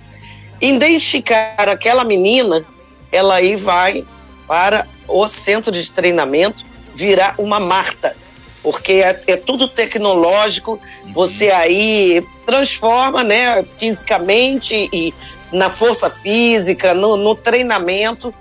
Identificar 0.60 1.70
aquela 1.70 2.04
menina, 2.04 2.66
ela 3.12 3.36
aí 3.36 3.56
vai 3.56 4.06
para 4.48 4.88
o 5.08 5.28
centro 5.28 5.72
de 5.72 5.92
treinamento 5.92 6.66
virar 6.96 7.36
uma 7.38 7.60
Marta, 7.60 8.16
porque 8.64 8.94
é, 8.94 9.22
é 9.28 9.36
tudo 9.36 9.68
tecnológico, 9.68 10.80
uhum. 11.04 11.14
você 11.14 11.52
aí 11.52 12.26
transforma, 12.46 13.24
né, 13.24 13.64
fisicamente 13.78 14.90
e 14.92 15.14
na 15.52 15.70
força 15.70 16.10
física, 16.10 16.94
no, 16.94 17.16
no 17.16 17.36
treinamento, 17.36 18.34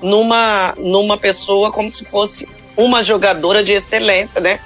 numa, 0.00 0.74
numa 0.76 1.16
pessoa 1.16 1.72
como 1.72 1.88
se 1.88 2.04
fosse 2.04 2.48
uma 2.76 3.02
jogadora 3.02 3.62
de 3.62 3.72
excelência, 3.72 4.40
né? 4.40 4.60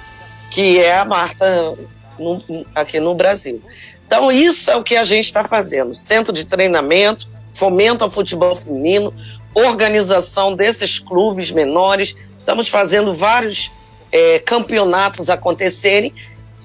Que 0.51 0.79
é 0.79 0.97
a 0.97 1.05
Marta 1.05 1.73
no, 2.19 2.65
aqui 2.73 2.99
no 2.99 3.13
Brasil. 3.15 3.61
Então, 4.07 4.31
isso 4.31 4.71
é 4.71 4.75
o 4.75 4.83
que 4.83 4.95
a 4.95 5.03
gente 5.03 5.25
está 5.25 5.43
fazendo: 5.43 5.93
centro 5.93 6.33
de 6.33 6.45
treinamento, 6.45 7.27
fomento 7.53 8.03
ao 8.03 8.09
futebol 8.09 8.55
feminino, 8.55 9.13
organização 9.53 10.55
desses 10.55 10.97
clubes 10.97 11.51
menores. 11.51 12.15
Estamos 12.39 12.69
fazendo 12.69 13.13
vários 13.13 13.71
é, 14.11 14.39
campeonatos 14.39 15.29
acontecerem 15.29 16.13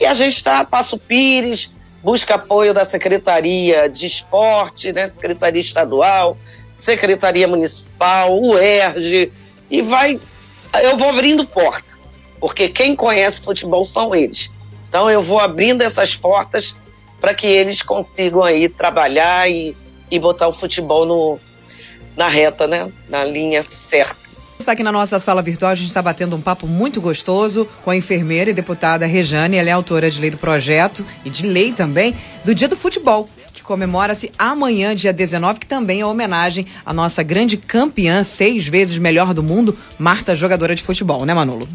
e 0.01 0.07
a 0.07 0.15
gente 0.15 0.37
está, 0.37 0.65
Passo 0.65 0.99
Pires, 0.99 1.71
busca 2.03 2.35
apoio 2.35 2.75
da 2.75 2.85
Secretaria 2.85 3.89
de 3.89 4.07
Esporte, 4.07 4.93
né, 4.93 5.07
Secretaria 5.07 5.61
Estadual, 5.61 6.37
Secretaria 6.75 7.47
Municipal, 7.47 8.37
UERJ, 8.41 9.33
e 9.71 9.83
vai. 9.83 10.19
Eu 10.83 10.97
vou 10.97 11.09
abrindo 11.09 11.45
porta, 11.45 11.99
porque 12.41 12.69
quem 12.69 12.97
conhece 12.97 13.41
futebol 13.41 13.85
são 13.85 14.15
eles. 14.15 14.51
Então 14.89 15.11
eu 15.11 15.23
vou 15.23 15.39
abrindo 15.39 15.83
essas 15.83 16.17
portas 16.17 16.75
para 17.23 17.33
que 17.33 17.47
eles 17.47 17.83
consigam 17.83 18.43
aí 18.43 18.69
trabalhar 18.69 19.49
e, 19.49 19.77
e 20.11 20.19
botar 20.19 20.49
o 20.49 20.53
futebol 20.53 21.07
no, 21.07 21.39
na 22.17 22.27
reta, 22.27 22.67
né? 22.67 22.93
Na 23.09 23.25
linha 23.25 23.63
certa. 23.63 24.21
Está 24.59 24.73
aqui 24.73 24.83
na 24.83 24.91
nossa 24.91 25.19
sala 25.21 25.41
virtual, 25.41 25.71
a 25.71 25.75
gente 25.75 25.89
está 25.89 26.03
batendo 26.03 26.35
um 26.35 26.41
papo 26.41 26.67
muito 26.67 27.01
gostoso 27.01 27.67
com 27.85 27.91
a 27.91 27.97
enfermeira 27.97 28.51
e 28.51 28.53
deputada 28.53 29.07
Rejane. 29.07 29.57
Ela 29.57 29.69
é 29.69 29.73
autora 29.73 30.11
de 30.11 30.21
lei 30.21 30.31
do 30.31 30.37
projeto 30.37 31.05
e 31.25 31.31
de 31.31 31.47
lei 31.47 31.73
também 31.73 32.15
do 32.45 32.55
Dia 32.55 32.69
do 32.69 32.77
Futebol, 32.77 33.29
que 33.53 33.63
comemora-se 33.63 34.33
amanhã, 34.37 34.95
dia 34.95 35.13
19, 35.13 35.61
que 35.61 35.67
também 35.67 36.01
é 36.01 36.07
homenagem 36.07 36.67
à 36.85 36.93
nossa 36.93 37.23
grande 37.23 37.57
campeã, 37.57 38.25
seis 38.25 38.67
vezes 38.67 38.99
melhor 38.99 39.33
do 39.33 39.43
mundo, 39.43 39.77
Marta, 39.97 40.35
jogadora 40.35 40.75
de 40.75 40.83
futebol, 40.83 41.25
né, 41.25 41.35
Manolo? 41.35 41.69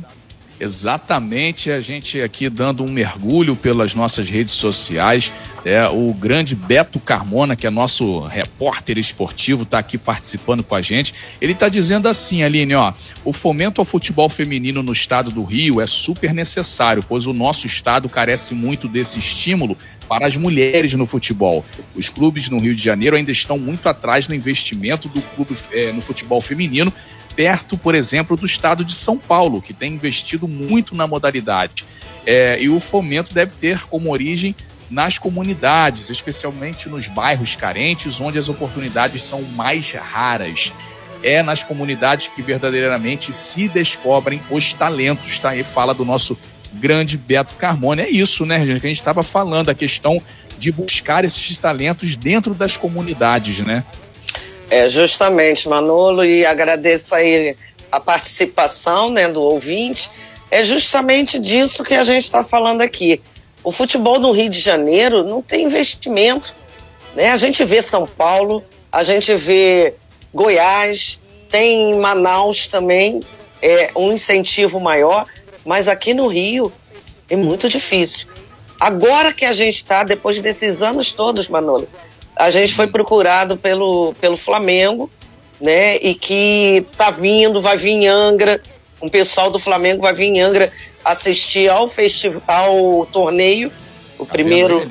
Exatamente, 0.59 1.69
a 1.69 1.79
gente 1.79 2.19
aqui 2.19 2.49
dando 2.49 2.83
um 2.83 2.91
mergulho 2.91 3.55
pelas 3.55 3.93
nossas 3.93 4.27
redes 4.27 4.53
sociais. 4.53 5.31
É, 5.63 5.87
o 5.87 6.13
grande 6.13 6.55
Beto 6.55 6.99
Carmona, 6.99 7.55
que 7.55 7.67
é 7.67 7.69
nosso 7.69 8.21
repórter 8.21 8.97
esportivo, 8.97 9.63
está 9.63 9.77
aqui 9.77 9.97
participando 9.97 10.63
com 10.63 10.73
a 10.73 10.81
gente. 10.81 11.13
Ele 11.39 11.51
está 11.51 11.69
dizendo 11.69 12.07
assim, 12.07 12.41
Aline, 12.41 12.73
ó, 12.73 12.93
o 13.23 13.31
fomento 13.31 13.81
ao 13.81 13.85
futebol 13.85 14.29
feminino 14.29 14.81
no 14.81 14.93
estado 14.93 15.29
do 15.29 15.43
Rio 15.43 15.79
é 15.79 15.85
super 15.85 16.33
necessário, 16.33 17.03
pois 17.07 17.27
o 17.27 17.33
nosso 17.33 17.67
estado 17.67 18.09
carece 18.09 18.55
muito 18.55 18.87
desse 18.87 19.19
estímulo 19.19 19.77
para 20.07 20.25
as 20.25 20.37
mulheres 20.37 20.93
no 20.93 21.05
futebol. 21.05 21.63
Os 21.95 22.09
clubes 22.09 22.49
no 22.49 22.59
Rio 22.59 22.73
de 22.73 22.81
Janeiro 22.81 23.15
ainda 23.15 23.31
estão 23.31 23.59
muito 23.59 23.87
atrás 23.87 24.27
no 24.27 24.33
investimento 24.33 25.07
do 25.07 25.21
clube 25.21 25.55
é, 25.71 25.91
no 25.91 26.01
futebol 26.01 26.41
feminino 26.41 26.91
perto, 27.37 27.77
por 27.77 27.93
exemplo, 27.93 28.35
do 28.35 28.47
estado 28.47 28.83
de 28.83 28.95
São 28.95 29.19
Paulo, 29.19 29.61
que 29.61 29.71
tem 29.71 29.93
investido 29.93 30.47
muito 30.47 30.95
na 30.95 31.05
modalidade. 31.05 31.85
É, 32.25 32.59
e 32.59 32.67
o 32.67 32.79
fomento 32.79 33.31
deve 33.31 33.51
ter 33.61 33.81
como 33.83 34.11
origem 34.11 34.55
nas 34.89 35.19
comunidades, 35.19 36.09
especialmente 36.09 36.89
nos 36.89 37.07
bairros 37.07 37.55
carentes, 37.55 38.19
onde 38.19 38.39
as 38.39 38.49
oportunidades 38.49 39.21
são 39.21 39.43
mais 39.43 39.91
raras. 39.91 40.73
É 41.21 41.43
nas 41.43 41.61
comunidades 41.63 42.27
que 42.27 42.41
verdadeiramente 42.41 43.31
se 43.31 43.67
descobrem 43.67 44.41
os 44.49 44.73
talentos, 44.73 45.37
tá? 45.37 45.55
E 45.55 45.63
fala 45.63 45.93
do 45.93 46.03
nosso 46.03 46.37
grande 46.73 47.17
Beto 47.17 47.53
Carmona. 47.55 48.01
É 48.01 48.09
isso, 48.09 48.45
né, 48.45 48.65
gente? 48.65 48.79
Que 48.81 48.87
a 48.87 48.89
gente 48.89 48.99
estava 48.99 49.21
falando, 49.21 49.69
a 49.69 49.75
questão 49.75 50.21
de 50.57 50.71
buscar 50.71 51.23
esses 51.23 51.55
talentos 51.57 52.15
dentro 52.15 52.55
das 52.55 52.77
comunidades, 52.77 53.59
né? 53.59 53.83
É, 54.69 54.89
justamente, 54.89 55.69
Manolo, 55.69 56.25
e 56.25 56.45
agradeço 56.45 57.15
aí 57.15 57.55
a 57.91 57.99
participação 57.99 59.09
né, 59.09 59.27
do 59.27 59.41
ouvinte. 59.41 60.11
É 60.51 60.63
justamente 60.63 61.39
disso 61.39 61.83
que 61.83 61.93
a 61.93 62.03
gente 62.03 62.23
está 62.23 62.43
falando 62.43 62.81
aqui. 62.81 63.21
O 63.63 63.71
futebol 63.71 64.19
no 64.19 64.31
Rio 64.31 64.49
de 64.49 64.59
Janeiro 64.59 65.23
não 65.23 65.41
tem 65.41 65.65
investimento. 65.65 66.55
Né? 67.15 67.31
A 67.31 67.37
gente 67.37 67.63
vê 67.63 67.81
São 67.81 68.05
Paulo, 68.05 68.63
a 68.91 69.03
gente 69.03 69.33
vê 69.35 69.93
Goiás, 70.33 71.19
tem 71.49 71.95
Manaus 71.95 72.67
também, 72.67 73.21
é 73.61 73.91
um 73.95 74.11
incentivo 74.11 74.79
maior, 74.79 75.25
mas 75.65 75.87
aqui 75.87 76.13
no 76.13 76.27
Rio 76.27 76.71
é 77.29 77.35
muito 77.35 77.69
difícil. 77.69 78.27
Agora 78.79 79.33
que 79.33 79.43
a 79.45 79.53
gente 79.53 79.75
está, 79.75 80.03
depois 80.03 80.39
desses 80.39 80.83
anos 80.83 81.11
todos, 81.11 81.49
Manolo, 81.49 81.87
a 82.37 82.51
gente 82.51 82.73
foi 82.73 82.87
procurado 82.87 83.57
pelo, 83.57 84.13
pelo 84.19 84.37
Flamengo, 84.37 85.09
né? 85.59 85.97
E 85.97 86.13
que 86.13 86.85
tá 86.95 87.11
vindo, 87.11 87.61
vai 87.61 87.77
vir 87.77 87.91
em 87.91 88.07
Angra, 88.07 88.61
um 89.01 89.09
pessoal 89.09 89.51
do 89.51 89.59
Flamengo 89.59 90.01
vai 90.01 90.13
vir 90.13 90.25
em 90.25 90.41
Angra 90.41 90.71
assistir 91.03 91.69
ao 91.69 91.87
festival, 91.87 92.43
ao 92.47 93.05
torneio, 93.05 93.71
o 94.17 94.25
tá 94.25 94.31
primeiro 94.31 94.85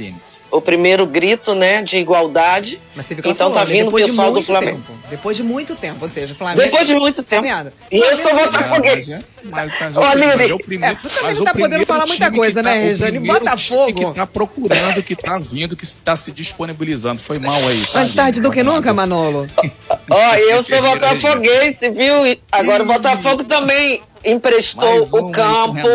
o 0.57 0.63
primeiro 0.63 1.07
grito, 1.07 1.55
né, 1.55 1.83
de 1.83 1.99
igualdade. 1.99 2.81
Mas 2.95 3.07
você 3.07 3.15
viu 3.15 3.23
que 3.23 3.31
então 3.31 3.53
tá 3.53 3.65
vindo 3.65 3.89
o 3.89 3.93
pessoal 3.93 4.33
de 4.33 4.41
do 4.41 4.43
Flamengo. 4.47 4.79
Tempo. 4.79 4.99
Depois 5.11 5.37
de 5.37 5.43
muito 5.43 5.77
tempo, 5.77 5.99
ou 6.03 6.09
seja, 6.09 6.33
o 6.33 6.37
Flamengo. 6.37 6.63
Depois 6.63 6.87
de 6.87 6.95
muito 6.95 7.23
tempo. 7.23 7.47
Tá 7.47 7.67
e 7.91 7.99
eu 7.99 8.17
sou 8.17 8.35
Botafoguense. 8.35 9.27
Olha, 9.97 10.35
Lili. 10.35 10.53
É, 10.83 10.95
tu 10.95 11.09
também 11.09 11.35
não 11.35 11.45
tá 11.45 11.55
podendo 11.55 11.87
falar 11.87 12.07
muita 12.07 12.31
coisa, 12.33 12.63
né, 12.63 12.75
tá- 12.75 12.81
Rejane? 12.81 13.19
Botafogo. 13.21 14.11
Que 14.11 14.17
tá 14.17 14.27
procurando, 14.27 15.03
que 15.03 15.15
tá 15.15 15.39
vindo, 15.39 15.77
que 15.77 15.85
está 15.85 16.17
se 16.17 16.33
disponibilizando. 16.33 17.21
Foi 17.21 17.39
mal 17.39 17.61
aí. 17.67 17.85
Tá 17.87 18.01
Antes 18.01 18.15
tarde 18.15 18.41
do 18.41 18.51
que 18.51 18.63
nunca, 18.63 18.93
Manolo. 18.93 19.47
Ó, 20.11 20.35
eu 20.35 20.63
sou 20.63 20.83
botafoguense, 20.83 21.91
viu? 21.91 22.17
Agora 22.51 22.83
o 22.83 22.87
Botafogo 22.87 23.45
também 23.45 24.03
emprestou 24.25 25.09
o 25.13 25.31
campo. 25.31 25.89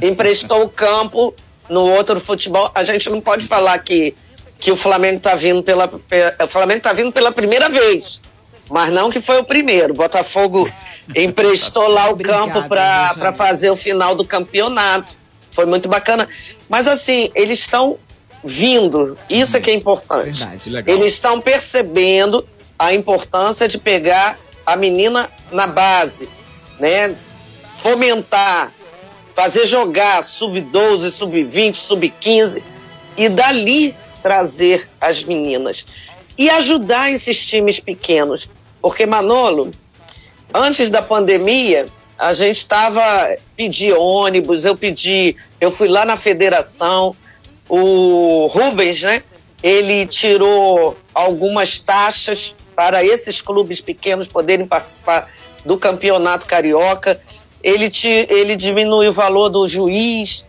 Emprestou 0.00 0.62
o 0.64 0.68
campo 0.68 1.34
no 1.68 1.82
outro 1.82 2.20
futebol, 2.20 2.70
a 2.74 2.82
gente 2.84 3.08
não 3.10 3.20
pode 3.20 3.46
falar 3.46 3.78
que, 3.78 4.14
que 4.58 4.70
o 4.72 4.76
Flamengo 4.76 5.18
está 5.18 5.34
vindo 5.34 5.62
pela 5.62 5.86
o 5.86 6.48
Flamengo 6.48 6.80
tá 6.80 6.92
vindo 6.92 7.12
pela 7.12 7.30
primeira 7.30 7.68
vez, 7.68 8.20
mas 8.70 8.92
não 8.92 9.10
que 9.10 9.20
foi 9.20 9.38
o 9.38 9.44
primeiro. 9.44 9.92
O 9.92 9.96
Botafogo 9.96 10.70
emprestou 11.14 11.88
lá 11.88 12.10
o 12.10 12.16
campo 12.16 12.68
para 12.68 13.32
fazer 13.32 13.70
o 13.70 13.76
final 13.76 14.14
do 14.14 14.24
campeonato. 14.24 15.14
Foi 15.50 15.66
muito 15.66 15.88
bacana. 15.88 16.28
Mas 16.68 16.86
assim, 16.86 17.30
eles 17.34 17.60
estão 17.60 17.98
vindo. 18.44 19.18
Isso 19.28 19.56
é 19.56 19.60
que 19.60 19.70
é 19.70 19.74
importante. 19.74 20.44
Verdade, 20.44 20.90
eles 20.90 21.14
estão 21.14 21.40
percebendo 21.40 22.46
a 22.78 22.94
importância 22.94 23.66
de 23.66 23.78
pegar 23.78 24.38
a 24.64 24.76
menina 24.76 25.28
na 25.50 25.66
base, 25.66 26.28
né? 26.78 27.16
Fomentar 27.78 28.72
fazer 29.38 29.66
jogar 29.66 30.24
sub-12, 30.24 31.12
sub-20, 31.12 31.72
sub-15 31.72 32.60
e 33.16 33.28
dali 33.28 33.94
trazer 34.20 34.88
as 35.00 35.22
meninas 35.22 35.86
e 36.36 36.50
ajudar 36.50 37.12
esses 37.12 37.46
times 37.46 37.78
pequenos. 37.78 38.48
Porque, 38.82 39.06
Manolo, 39.06 39.70
antes 40.52 40.90
da 40.90 41.00
pandemia, 41.00 41.86
a 42.18 42.34
gente 42.34 42.56
estava 42.56 43.36
pedi 43.56 43.92
ônibus, 43.92 44.64
eu 44.64 44.76
pedi, 44.76 45.36
eu 45.60 45.70
fui 45.70 45.86
lá 45.86 46.04
na 46.04 46.16
federação, 46.16 47.14
o 47.68 48.48
Rubens, 48.48 49.02
né? 49.02 49.22
Ele 49.62 50.04
tirou 50.04 50.98
algumas 51.14 51.78
taxas 51.78 52.56
para 52.74 53.04
esses 53.04 53.40
clubes 53.40 53.80
pequenos 53.80 54.26
poderem 54.26 54.66
participar 54.66 55.30
do 55.64 55.78
campeonato 55.78 56.44
carioca. 56.44 57.20
Ele, 57.62 57.90
te, 57.90 58.08
ele 58.08 58.54
diminui 58.56 59.08
o 59.08 59.12
valor 59.12 59.48
do 59.48 59.66
juiz, 59.66 60.46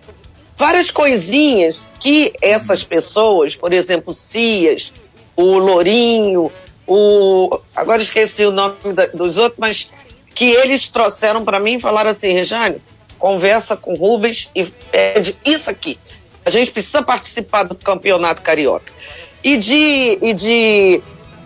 várias 0.56 0.92
coisinhas 0.92 1.90
que 2.00 2.34
essas 2.42 2.84
pessoas, 2.84 3.56
por 3.56 3.74
exemplo, 3.74 4.14
Cias, 4.14 4.94
o 5.36 5.58
Lourinho, 5.58 6.52
o 6.86 7.60
agora 7.76 8.02
esqueci 8.02 8.46
o 8.46 8.52
nome 8.52 8.76
da, 8.94 9.08
dos 9.08 9.38
outros, 9.38 9.60
mas 9.60 9.90
que 10.36 10.46
eles 10.46 10.88
trouxeram 10.90 11.44
para 11.44 11.60
mim 11.60 11.76
e 11.76 11.80
falaram 11.80 12.10
assim, 12.10 12.32
Rejane, 12.32 12.82
conversa 13.18 13.76
com 13.76 13.94
Rubens 13.96 14.50
e 14.56 14.66
pede 14.66 15.38
isso 15.46 15.70
aqui. 15.70 16.00
A 16.46 16.50
gente 16.50 16.72
precisa 16.72 17.02
participar 17.02 17.64
do 17.64 17.76
campeonato 17.76 18.42
carioca. 18.42 18.92
E 19.44 19.58
de, 19.58 20.18
e 20.22 20.34
de 20.34 21.02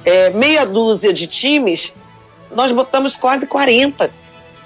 é, 0.05 0.29
meia 0.31 0.65
dúzia 0.65 1.11
de 1.11 1.27
times, 1.27 1.93
nós 2.51 2.71
botamos 2.71 3.15
quase 3.15 3.47
40 3.47 4.11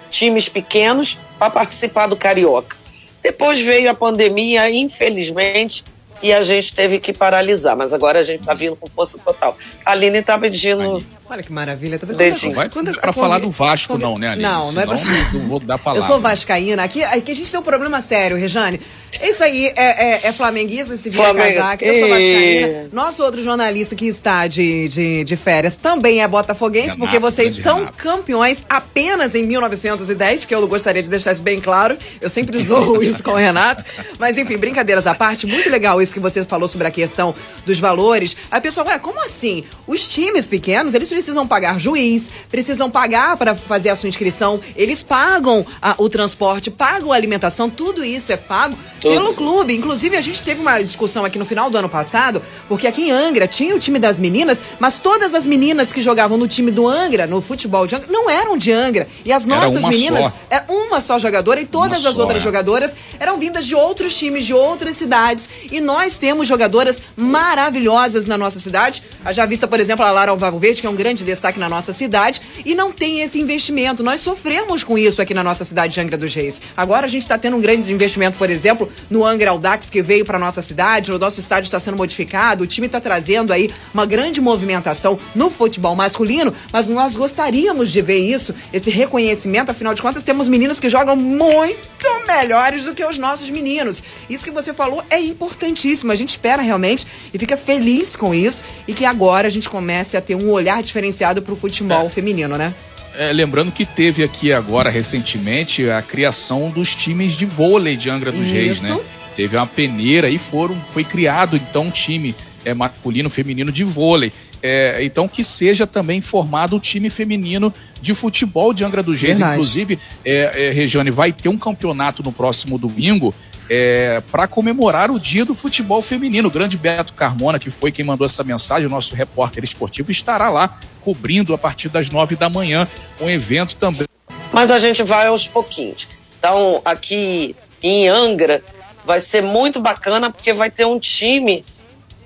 times 0.09 0.49
pequenos 0.49 1.17
para 1.37 1.49
participar 1.49 2.07
do 2.07 2.15
carioca. 2.15 2.77
Depois 3.21 3.59
veio 3.59 3.89
a 3.89 3.93
pandemia, 3.93 4.69
infelizmente, 4.69 5.83
e 6.21 6.33
a 6.33 6.43
gente 6.43 6.73
teve 6.73 6.99
que 6.99 7.13
paralisar, 7.13 7.75
mas 7.75 7.93
agora 7.93 8.19
a 8.19 8.23
gente 8.23 8.41
está 8.41 8.53
vindo 8.53 8.75
com 8.75 8.87
força 8.87 9.19
total. 9.19 9.57
A 9.85 9.91
Aline 9.91 10.19
está 10.19 10.37
pedindo. 10.37 11.03
Olha 11.29 11.43
que 11.43 11.51
maravilha. 11.51 11.99
Tá 11.99 12.07
Dedinho. 12.07 12.49
Não 12.49 12.55
vai 12.55 12.69
para 12.69 13.11
falar 13.11 13.39
do 13.39 13.51
Vasco, 13.51 13.97
não, 13.97 14.17
né, 14.17 14.29
Aline? 14.29 14.43
Não, 14.43 14.63
Senão, 14.63 14.85
não 14.85 14.93
é 14.93 14.97
pra... 14.97 15.33
não 15.33 15.47
vou 15.47 15.59
dar 15.59 15.77
palavra. 15.77 16.01
Eu 16.01 16.07
sou 16.07 16.21
vascaína. 16.21 16.83
Aqui, 16.83 17.03
aqui 17.03 17.31
a 17.31 17.35
gente 17.35 17.51
tem 17.51 17.59
um 17.59 17.63
problema 17.63 17.99
sério, 17.99 18.37
Rejane. 18.37 18.79
Isso 19.21 19.43
aí 19.43 19.67
é, 19.75 20.25
é, 20.25 20.27
é 20.27 20.31
flamenguista, 20.31 20.95
se 20.95 21.09
vier 21.09 21.35
casar. 21.35 21.77
Eu 21.81 21.99
sou 21.99 22.09
vascaína. 22.09 22.89
Nosso 22.93 23.23
outro 23.23 23.41
jornalista 23.43 23.93
que 23.93 24.07
está 24.07 24.47
de, 24.47 24.87
de, 24.87 25.23
de 25.25 25.35
férias 25.35 25.75
também 25.75 26.21
é 26.21 26.27
botafoguense, 26.27 26.95
Renato, 26.95 26.99
porque 26.99 27.19
vocês 27.19 27.55
são 27.55 27.79
Renato. 27.79 27.97
campeões 27.97 28.63
apenas 28.69 29.35
em 29.35 29.43
1910, 29.43 30.45
que 30.45 30.55
eu 30.55 30.65
gostaria 30.65 31.03
de 31.03 31.09
deixar 31.09 31.33
isso 31.33 31.43
bem 31.43 31.59
claro. 31.59 31.97
Eu 32.21 32.29
sempre 32.29 32.57
zoo 32.63 33.03
isso 33.03 33.21
com 33.21 33.31
o 33.31 33.35
Renato. 33.35 33.83
Mas, 34.17 34.37
enfim, 34.37 34.57
brincadeiras 34.57 35.05
à 35.05 35.13
parte, 35.13 35.45
muito 35.45 35.69
legal 35.69 36.01
isso 36.01 36.13
que 36.13 36.19
você 36.21 36.45
falou 36.45 36.69
sobre 36.69 36.87
a 36.87 36.91
questão 36.91 37.35
dos 37.65 37.79
valores. 37.79 38.37
A 38.49 38.61
pessoa, 38.61 38.87
ué, 38.87 38.97
como 38.97 39.21
assim? 39.21 39.65
Os 39.85 40.07
times 40.07 40.47
pequenos, 40.47 40.93
eles 40.93 41.09
precisam 41.17 41.47
pagar 41.47 41.79
juiz, 41.79 42.29
precisam 42.47 42.91
pagar 42.91 43.35
para 43.37 43.55
fazer 43.55 43.89
a 43.89 43.95
sua 43.95 44.07
inscrição, 44.07 44.59
eles 44.75 45.01
pagam 45.01 45.65
a, 45.81 45.95
o 45.97 46.07
transporte, 46.07 46.69
pagam 46.69 47.11
a 47.11 47.15
alimentação, 47.15 47.71
tudo 47.71 48.05
isso 48.05 48.31
é 48.31 48.37
pago 48.37 48.77
tudo. 49.01 49.11
pelo 49.11 49.33
clube. 49.33 49.75
Inclusive, 49.75 50.15
a 50.15 50.21
gente 50.21 50.43
teve 50.43 50.61
uma 50.61 50.79
discussão 50.79 51.25
aqui 51.25 51.39
no 51.39 51.45
final 51.45 51.71
do 51.71 51.77
ano 51.77 51.89
passado, 51.89 52.39
porque 52.67 52.85
aqui 52.85 53.09
em 53.09 53.11
Angra 53.11 53.47
tinha 53.47 53.75
o 53.75 53.79
time 53.79 53.97
das 53.97 54.19
meninas, 54.19 54.61
mas 54.79 54.99
todas 54.99 55.33
as 55.33 55.47
meninas 55.47 55.91
que 55.91 56.01
jogavam 56.01 56.37
no 56.37 56.47
time 56.47 56.69
do 56.69 56.87
Angra, 56.87 57.25
no 57.25 57.41
futebol 57.41 57.87
de 57.87 57.95
Angra, 57.95 58.07
não 58.11 58.29
eram 58.29 58.55
de 58.55 58.71
Angra. 58.71 59.07
E 59.25 59.33
as 59.33 59.47
nossas 59.47 59.83
meninas, 59.85 60.31
só. 60.31 60.37
era 60.51 60.65
uma 60.69 61.01
só 61.01 61.17
jogadora 61.17 61.59
e 61.59 61.65
todas 61.65 62.01
uma 62.01 62.09
as 62.09 62.15
só, 62.15 62.21
outras 62.21 62.41
é. 62.41 62.43
jogadoras 62.43 62.91
eram 63.19 63.39
vindas 63.39 63.65
de 63.65 63.73
outros 63.73 64.15
times, 64.15 64.45
de 64.45 64.53
outras 64.53 64.95
cidades. 64.95 65.49
E 65.71 65.81
nós 65.81 66.19
temos 66.19 66.47
jogadoras 66.47 67.01
maravilhosas 67.15 68.27
na 68.27 68.37
nossa 68.37 68.59
cidade. 68.59 69.03
A 69.25 69.33
já 69.33 69.47
vista, 69.47 69.67
por 69.67 69.79
exemplo, 69.79 70.05
a 70.05 70.11
Lara 70.11 70.29
Alvaro 70.29 70.59
Verde, 70.59 70.81
que 70.81 70.87
é 70.87 70.89
um 70.89 70.95
grande 70.95 71.06
destaque 71.15 71.59
na 71.59 71.69
nossa 71.69 71.93
cidade, 71.93 72.41
e 72.65 72.75
não 72.75 72.91
tem 72.91 73.21
esse 73.21 73.39
investimento. 73.39 74.03
Nós 74.03 74.19
sofremos 74.21 74.83
com 74.83 74.97
isso 74.97 75.21
aqui 75.21 75.33
na 75.33 75.43
nossa 75.43 75.65
cidade 75.65 75.93
de 75.93 76.01
Angra 76.01 76.17
dos 76.17 76.33
Reis. 76.33 76.61
Agora 76.75 77.05
a 77.05 77.09
gente 77.09 77.23
está 77.23 77.37
tendo 77.37 77.57
um 77.57 77.61
grande 77.61 77.91
investimento, 77.91 78.37
por 78.37 78.49
exemplo, 78.49 78.91
no 79.09 79.25
Angra 79.25 79.51
Audax, 79.51 79.89
que 79.89 80.01
veio 80.01 80.25
para 80.25 80.39
nossa 80.39 80.61
cidade, 80.61 81.11
o 81.11 81.19
nosso 81.19 81.39
estádio 81.39 81.67
está 81.67 81.79
sendo 81.79 81.97
modificado, 81.97 82.63
o 82.63 82.67
time 82.67 82.87
está 82.87 82.99
trazendo 82.99 83.53
aí 83.53 83.71
uma 83.93 84.05
grande 84.05 84.41
movimentação 84.41 85.19
no 85.35 85.49
futebol 85.49 85.95
masculino, 85.95 86.53
mas 86.71 86.89
nós 86.89 87.15
gostaríamos 87.15 87.91
de 87.91 88.01
ver 88.01 88.19
isso, 88.19 88.53
esse 88.71 88.89
reconhecimento, 88.89 89.71
afinal 89.71 89.93
de 89.93 90.01
contas, 90.01 90.23
temos 90.23 90.47
meninos 90.47 90.79
que 90.79 90.89
jogam 90.89 91.15
muito 91.15 91.87
melhores 92.27 92.83
do 92.83 92.93
que 92.93 93.03
os 93.03 93.17
nossos 93.17 93.49
meninos. 93.49 94.03
Isso 94.29 94.43
que 94.43 94.51
você 94.51 94.73
falou 94.73 95.03
é 95.09 95.19
importantíssimo. 95.19 96.11
A 96.11 96.15
gente 96.15 96.31
espera 96.31 96.61
realmente 96.61 97.07
e 97.33 97.39
fica 97.39 97.57
feliz 97.57 98.15
com 98.15 98.33
isso 98.33 98.63
e 98.87 98.93
que 98.93 99.05
agora 99.05 99.47
a 99.47 99.49
gente 99.49 99.69
comece 99.69 100.17
a 100.17 100.21
ter 100.21 100.35
um 100.35 100.51
olhar 100.51 100.83
diferenciado 100.97 101.41
para 101.41 101.53
o 101.53 101.55
futebol 101.55 102.07
é. 102.07 102.09
feminino, 102.09 102.57
né? 102.57 102.73
É, 103.15 103.31
lembrando 103.31 103.71
que 103.71 103.85
teve 103.85 104.23
aqui 104.23 104.51
agora 104.51 104.89
recentemente 104.89 105.89
a 105.89 106.01
criação 106.01 106.69
dos 106.69 106.95
times 106.95 107.35
de 107.35 107.45
vôlei 107.45 107.95
de 107.95 108.09
Angra 108.09 108.31
dos 108.31 108.45
Isso. 108.45 108.53
Reis, 108.53 108.81
né? 108.81 108.99
Teve 109.35 109.55
uma 109.55 109.67
peneira 109.67 110.29
e 110.29 110.37
foram, 110.37 110.79
foi 110.91 111.03
criado 111.03 111.55
então 111.55 111.85
um 111.85 111.91
time 111.91 112.35
é, 112.65 112.73
masculino, 112.73 113.29
feminino 113.29 113.71
de 113.71 113.83
vôlei. 113.83 114.31
É, 114.61 115.03
então 115.03 115.27
que 115.27 115.43
seja 115.43 115.85
também 115.85 116.19
formado 116.19 116.75
o 116.75 116.79
time 116.79 117.09
feminino 117.09 117.71
de 118.01 118.15
futebol 118.15 118.73
de 118.73 118.83
Angra 118.83 119.03
dos 119.03 119.21
Reis. 119.21 119.37
Verdade. 119.37 119.53
Inclusive, 119.53 119.99
é, 120.25 120.67
é, 120.67 120.71
Regiane, 120.71 121.11
vai 121.11 121.31
ter 121.31 121.49
um 121.49 121.57
campeonato 121.57 122.23
no 122.23 122.31
próximo 122.31 122.77
domingo 122.77 123.33
é, 123.69 124.21
para 124.31 124.47
comemorar 124.47 125.11
o 125.11 125.19
dia 125.19 125.45
do 125.45 125.53
futebol 125.53 126.01
feminino. 126.01 126.47
O 126.47 126.51
grande 126.51 126.77
Beto 126.77 127.13
Carmona, 127.13 127.59
que 127.59 127.69
foi 127.69 127.91
quem 127.91 128.05
mandou 128.05 128.25
essa 128.25 128.43
mensagem, 128.43 128.87
o 128.87 128.89
nosso 128.89 129.15
repórter 129.15 129.63
esportivo, 129.63 130.11
estará 130.11 130.49
lá 130.49 130.77
cobrindo 131.01 131.53
a 131.53 131.57
partir 131.57 131.89
das 131.89 132.09
nove 132.09 132.35
da 132.35 132.49
manhã 132.49 132.87
um 133.21 133.29
evento 133.29 133.75
também. 133.75 134.07
Mas 134.51 134.71
a 134.71 134.77
gente 134.77 135.03
vai 135.03 135.27
aos 135.27 135.47
pouquinhos. 135.47 136.07
Então, 136.39 136.81
aqui 136.85 137.55
em 137.81 138.07
Angra, 138.07 138.63
vai 139.05 139.19
ser 139.19 139.41
muito 139.41 139.79
bacana 139.79 140.31
porque 140.31 140.53
vai 140.53 140.69
ter 140.69 140.85
um 140.85 140.99
time 140.99 141.63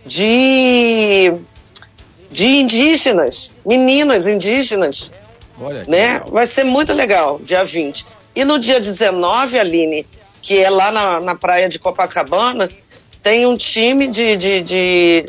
de, 0.06 1.34
de 2.32 2.45
indígenas, 2.45 3.49
meninas 3.65 4.27
indígenas. 4.27 5.12
Olha, 5.60 5.86
né? 5.88 6.13
Legal. 6.13 6.32
Vai 6.32 6.47
ser 6.47 6.63
muito 6.63 6.91
legal, 6.93 7.39
dia 7.43 7.63
20. 7.63 8.06
E 8.36 8.43
no 8.43 8.58
dia 8.58 8.80
19, 8.80 9.60
Aline, 9.60 10.06
que 10.41 10.58
é 10.58 10.69
lá 10.69 10.91
na, 10.91 11.19
na 11.19 11.36
praia 11.36 11.69
de 11.69 11.77
Copacabana, 11.77 12.69
tem 13.21 13.45
um 13.45 13.56
time 13.56 14.08
de, 14.08 14.36
de, 14.36 14.62
de, 14.62 15.25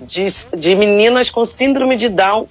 de, 0.00 0.26
de 0.56 0.74
meninas 0.74 1.30
com 1.30 1.44
síndrome 1.44 1.96
de 1.96 2.08
Down. 2.08 2.48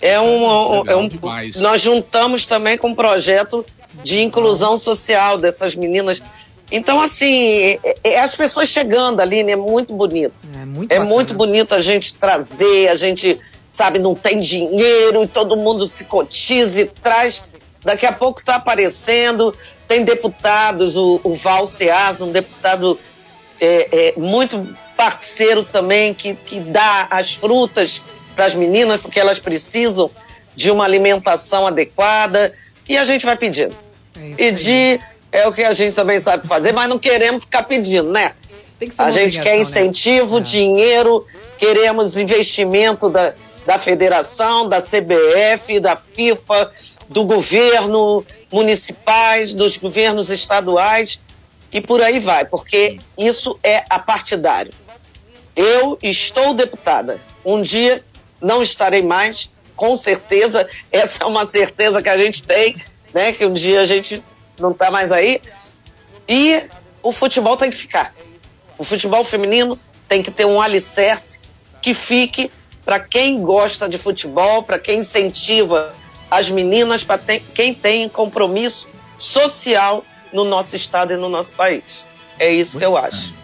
É 0.00 0.18
um, 0.18 0.86
é 0.86 0.96
um 0.96 1.08
nós 1.56 1.80
juntamos 1.80 2.46
também 2.46 2.78
com 2.78 2.88
um 2.88 2.94
projeto 2.94 3.66
de 4.02 4.22
inclusão 4.22 4.78
social 4.78 5.36
dessas 5.36 5.74
meninas. 5.74 6.22
Então, 6.70 7.00
assim, 7.00 7.78
é, 7.82 7.96
é 8.04 8.20
as 8.20 8.34
pessoas 8.34 8.68
chegando 8.68 9.20
ali, 9.20 9.42
né? 9.42 9.52
É 9.52 9.56
muito 9.56 9.92
bonito. 9.92 10.42
É 10.54 10.64
muito, 10.64 10.92
é 10.92 11.00
muito 11.00 11.34
bonito 11.34 11.74
a 11.74 11.80
gente 11.80 12.14
trazer, 12.14 12.88
a 12.88 12.94
gente, 12.94 13.38
sabe, 13.68 13.98
não 13.98 14.14
tem 14.14 14.38
dinheiro 14.38 15.24
e 15.24 15.26
todo 15.26 15.56
mundo 15.56 15.86
se 15.86 16.04
cotiza 16.04 16.82
e 16.82 16.84
traz. 16.86 17.42
Daqui 17.84 18.06
a 18.06 18.12
pouco 18.12 18.40
está 18.40 18.56
aparecendo, 18.56 19.54
tem 19.90 20.04
deputados, 20.04 20.96
o, 20.96 21.20
o 21.24 21.34
Val 21.34 21.66
Ceasa, 21.66 22.24
um 22.24 22.30
deputado 22.30 22.96
é, 23.60 23.88
é, 23.90 24.14
muito 24.16 24.72
parceiro 24.96 25.64
também, 25.64 26.14
que, 26.14 26.36
que 26.36 26.60
dá 26.60 27.08
as 27.10 27.34
frutas 27.34 28.00
para 28.36 28.44
as 28.44 28.54
meninas, 28.54 29.00
porque 29.00 29.18
elas 29.18 29.40
precisam 29.40 30.08
de 30.54 30.70
uma 30.70 30.84
alimentação 30.84 31.66
adequada. 31.66 32.54
E 32.88 32.96
a 32.96 33.02
gente 33.02 33.26
vai 33.26 33.36
pedindo. 33.36 33.74
É 34.14 34.34
Pedir 34.36 35.00
é 35.32 35.48
o 35.48 35.52
que 35.52 35.64
a 35.64 35.72
gente 35.72 35.96
também 35.96 36.20
sabe 36.20 36.46
fazer, 36.46 36.70
mas 36.70 36.88
não 36.88 36.98
queremos 36.98 37.42
ficar 37.42 37.64
pedindo, 37.64 38.12
né? 38.12 38.34
a 38.96 39.10
gente 39.10 39.40
quer 39.42 39.56
né? 39.56 39.62
incentivo, 39.62 40.38
né? 40.38 40.44
dinheiro, 40.44 41.26
queremos 41.58 42.16
investimento 42.16 43.08
da, 43.08 43.34
da 43.66 43.76
federação, 43.76 44.68
da 44.68 44.80
CBF, 44.80 45.80
da 45.80 45.96
FIFA, 45.96 46.70
do 47.10 47.24
governo, 47.24 48.24
municipais, 48.52 49.52
dos 49.52 49.76
governos 49.76 50.30
estaduais 50.30 51.20
e 51.72 51.80
por 51.80 52.00
aí 52.00 52.20
vai, 52.20 52.44
porque 52.44 52.98
isso 53.18 53.58
é 53.64 53.84
apartidário. 53.90 54.72
Eu 55.56 55.98
estou 56.00 56.54
deputada. 56.54 57.20
Um 57.44 57.60
dia 57.60 58.04
não 58.40 58.62
estarei 58.62 59.02
mais, 59.02 59.50
com 59.74 59.96
certeza. 59.96 60.68
Essa 60.90 61.24
é 61.24 61.26
uma 61.26 61.44
certeza 61.44 62.00
que 62.00 62.08
a 62.08 62.16
gente 62.16 62.44
tem, 62.44 62.76
né? 63.12 63.32
Que 63.32 63.44
um 63.44 63.52
dia 63.52 63.80
a 63.80 63.84
gente 63.84 64.22
não 64.58 64.70
está 64.70 64.88
mais 64.88 65.10
aí. 65.10 65.42
E 66.28 66.62
o 67.02 67.10
futebol 67.10 67.56
tem 67.56 67.70
que 67.70 67.76
ficar. 67.76 68.14
O 68.78 68.84
futebol 68.84 69.24
feminino 69.24 69.76
tem 70.08 70.22
que 70.22 70.30
ter 70.30 70.44
um 70.44 70.62
alicerce 70.62 71.40
que 71.82 71.92
fique 71.92 72.50
para 72.84 73.00
quem 73.00 73.42
gosta 73.42 73.88
de 73.88 73.98
futebol, 73.98 74.62
para 74.62 74.78
quem 74.78 75.00
incentiva 75.00 75.92
as 76.30 76.50
meninas, 76.50 77.02
para 77.04 77.18
quem 77.54 77.74
tem 77.74 78.08
compromisso 78.08 78.88
social 79.16 80.04
no 80.32 80.44
nosso 80.44 80.76
estado 80.76 81.12
e 81.12 81.16
no 81.16 81.28
nosso 81.28 81.52
país. 81.54 82.04
É 82.38 82.52
isso 82.52 82.78
que 82.78 82.84
eu 82.84 82.96
acho. 82.96 83.34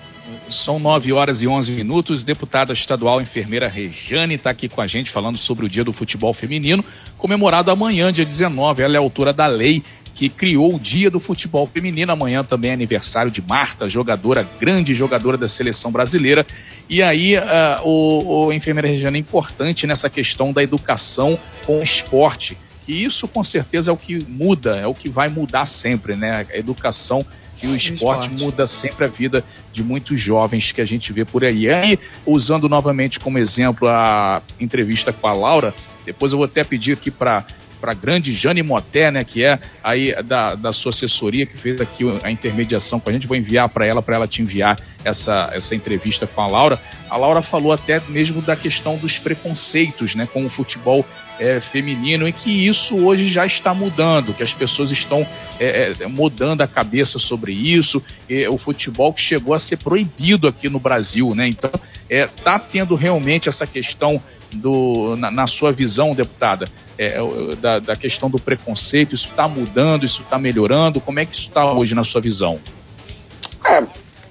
São 0.50 0.78
9 0.78 1.12
horas 1.12 1.42
e 1.42 1.48
11 1.48 1.72
minutos. 1.72 2.24
Deputada 2.24 2.72
estadual 2.72 3.20
enfermeira 3.20 3.68
Rejane 3.68 4.34
está 4.34 4.50
aqui 4.50 4.68
com 4.68 4.80
a 4.80 4.86
gente 4.86 5.10
falando 5.10 5.38
sobre 5.38 5.66
o 5.66 5.68
Dia 5.68 5.84
do 5.84 5.92
Futebol 5.92 6.32
Feminino, 6.32 6.84
comemorado 7.16 7.70
amanhã, 7.70 8.12
dia 8.12 8.24
19. 8.24 8.82
Ela 8.82 8.96
é 8.96 8.98
autora 8.98 9.32
da 9.32 9.46
lei 9.46 9.82
que 10.14 10.30
criou 10.30 10.74
o 10.74 10.80
Dia 10.80 11.10
do 11.10 11.20
Futebol 11.20 11.66
Feminino. 11.66 12.10
Amanhã 12.10 12.42
também 12.42 12.70
é 12.70 12.74
aniversário 12.74 13.30
de 13.30 13.42
Marta, 13.42 13.88
jogadora, 13.88 14.48
grande 14.58 14.94
jogadora 14.94 15.36
da 15.36 15.46
seleção 15.46 15.92
brasileira. 15.92 16.44
E 16.88 17.02
aí, 17.02 17.36
uh, 17.36 17.42
o, 17.84 18.46
o 18.46 18.52
enfermeira 18.52 18.88
Regiane 18.88 19.18
é 19.18 19.20
importante 19.20 19.86
nessa 19.86 20.08
questão 20.08 20.52
da 20.52 20.62
educação 20.62 21.38
com 21.66 21.80
o 21.80 21.82
esporte, 21.82 22.56
que 22.86 22.92
isso 22.92 23.26
com 23.26 23.42
certeza 23.42 23.90
é 23.90 23.92
o 23.92 23.96
que 23.96 24.24
muda, 24.28 24.76
é 24.76 24.86
o 24.86 24.94
que 24.94 25.08
vai 25.08 25.28
mudar 25.28 25.66
sempre, 25.66 26.14
né? 26.14 26.46
A 26.48 26.56
educação 26.56 27.26
e 27.60 27.66
o 27.66 27.74
esporte, 27.74 28.28
esporte, 28.28 28.44
muda 28.44 28.66
sempre 28.68 29.04
a 29.04 29.08
vida 29.08 29.44
de 29.72 29.82
muitos 29.82 30.20
jovens 30.20 30.70
que 30.70 30.80
a 30.80 30.84
gente 30.84 31.12
vê 31.12 31.24
por 31.24 31.44
aí. 31.44 31.62
E 31.62 31.68
aí, 31.68 31.98
usando 32.24 32.68
novamente 32.68 33.18
como 33.18 33.38
exemplo 33.38 33.88
a 33.88 34.40
entrevista 34.60 35.12
com 35.12 35.26
a 35.26 35.32
Laura, 35.32 35.74
depois 36.04 36.30
eu 36.30 36.38
vou 36.38 36.44
até 36.44 36.62
pedir 36.62 36.92
aqui 36.92 37.10
para 37.10 37.44
para 37.80 37.92
a 37.92 37.94
grande 37.94 38.32
Jane 38.32 38.62
Moté, 38.62 39.10
né, 39.10 39.22
que 39.22 39.44
é 39.44 39.60
aí 39.84 40.14
da, 40.24 40.54
da 40.54 40.72
sua 40.72 40.90
assessoria, 40.90 41.44
que 41.44 41.58
fez 41.58 41.78
aqui 41.78 42.04
a 42.22 42.30
intermediação 42.30 42.98
com 42.98 43.10
a 43.10 43.12
gente. 43.12 43.26
Vou 43.26 43.36
enviar 43.36 43.68
para 43.68 43.84
ela, 43.84 44.00
para 44.00 44.16
ela 44.16 44.26
te 44.26 44.40
enviar 44.40 44.80
essa, 45.06 45.50
essa 45.52 45.74
entrevista 45.74 46.26
com 46.26 46.42
a 46.42 46.46
Laura. 46.46 46.80
A 47.08 47.16
Laura 47.16 47.40
falou 47.40 47.72
até 47.72 48.02
mesmo 48.08 48.42
da 48.42 48.56
questão 48.56 48.96
dos 48.96 49.18
preconceitos 49.18 50.14
né, 50.14 50.28
com 50.30 50.44
o 50.44 50.48
futebol 50.48 51.04
é, 51.38 51.60
feminino 51.60 52.26
e 52.26 52.32
que 52.32 52.66
isso 52.66 52.96
hoje 52.96 53.28
já 53.28 53.46
está 53.46 53.72
mudando, 53.72 54.34
que 54.34 54.42
as 54.42 54.52
pessoas 54.52 54.90
estão 54.90 55.26
é, 55.60 55.94
é, 56.00 56.06
mudando 56.06 56.62
a 56.62 56.66
cabeça 56.66 57.18
sobre 57.18 57.52
isso. 57.52 58.02
O 58.50 58.58
futebol 58.58 59.12
que 59.12 59.20
chegou 59.20 59.54
a 59.54 59.58
ser 59.58 59.76
proibido 59.76 60.48
aqui 60.48 60.68
no 60.68 60.80
Brasil, 60.80 61.34
né? 61.34 61.46
Então, 61.48 61.70
está 62.08 62.54
é, 62.56 62.58
tendo 62.58 62.94
realmente 62.94 63.48
essa 63.48 63.66
questão 63.66 64.20
do, 64.52 65.16
na, 65.16 65.30
na 65.30 65.46
sua 65.46 65.72
visão, 65.72 66.14
deputada, 66.14 66.68
é, 66.98 67.18
da, 67.60 67.78
da, 67.78 67.96
questão 67.96 68.30
do 68.30 68.38
preconceito, 68.38 69.14
isso 69.14 69.28
está 69.28 69.46
mudando, 69.46 70.04
isso 70.04 70.22
está 70.22 70.38
melhorando? 70.38 71.00
Como 71.00 71.20
é 71.20 71.26
que 71.26 71.34
isso 71.34 71.48
está 71.48 71.70
hoje 71.70 71.94
na 71.94 72.04
sua 72.04 72.20
visão? 72.20 72.58
É, 73.64 73.84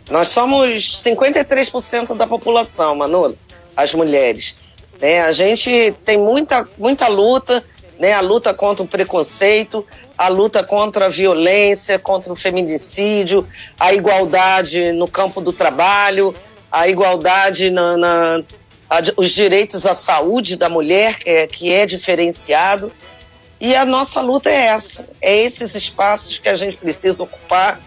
nós 0.09 0.27
somos 0.27 1.03
53% 1.03 2.15
da 2.15 2.27
população, 2.27 2.95
Manolo, 2.95 3.37
as 3.75 3.93
mulheres. 3.93 4.55
Né? 5.01 5.21
A 5.21 5.31
gente 5.31 5.93
tem 6.05 6.17
muita, 6.17 6.67
muita 6.77 7.07
luta, 7.07 7.63
né? 7.99 8.13
a 8.13 8.21
luta 8.21 8.53
contra 8.53 8.83
o 8.83 8.87
preconceito, 8.87 9.85
a 10.17 10.27
luta 10.27 10.63
contra 10.63 11.07
a 11.07 11.09
violência, 11.09 11.97
contra 11.97 12.31
o 12.31 12.35
feminicídio, 12.35 13.47
a 13.79 13.93
igualdade 13.93 14.91
no 14.91 15.07
campo 15.07 15.41
do 15.41 15.51
trabalho, 15.51 16.33
a 16.71 16.87
igualdade 16.87 17.71
na, 17.71 17.97
na 17.97 18.43
a, 18.89 19.01
os 19.17 19.31
direitos 19.31 19.85
à 19.85 19.93
saúde 19.93 20.55
da 20.55 20.69
mulher, 20.69 21.17
que 21.17 21.29
é, 21.29 21.47
que 21.47 21.71
é 21.71 21.85
diferenciado. 21.85 22.91
E 23.59 23.75
a 23.75 23.85
nossa 23.85 24.21
luta 24.21 24.49
é 24.49 24.67
essa, 24.67 25.07
é 25.21 25.35
esses 25.37 25.75
espaços 25.75 26.37
que 26.37 26.49
a 26.49 26.55
gente 26.55 26.77
precisa 26.77 27.23
ocupar. 27.23 27.79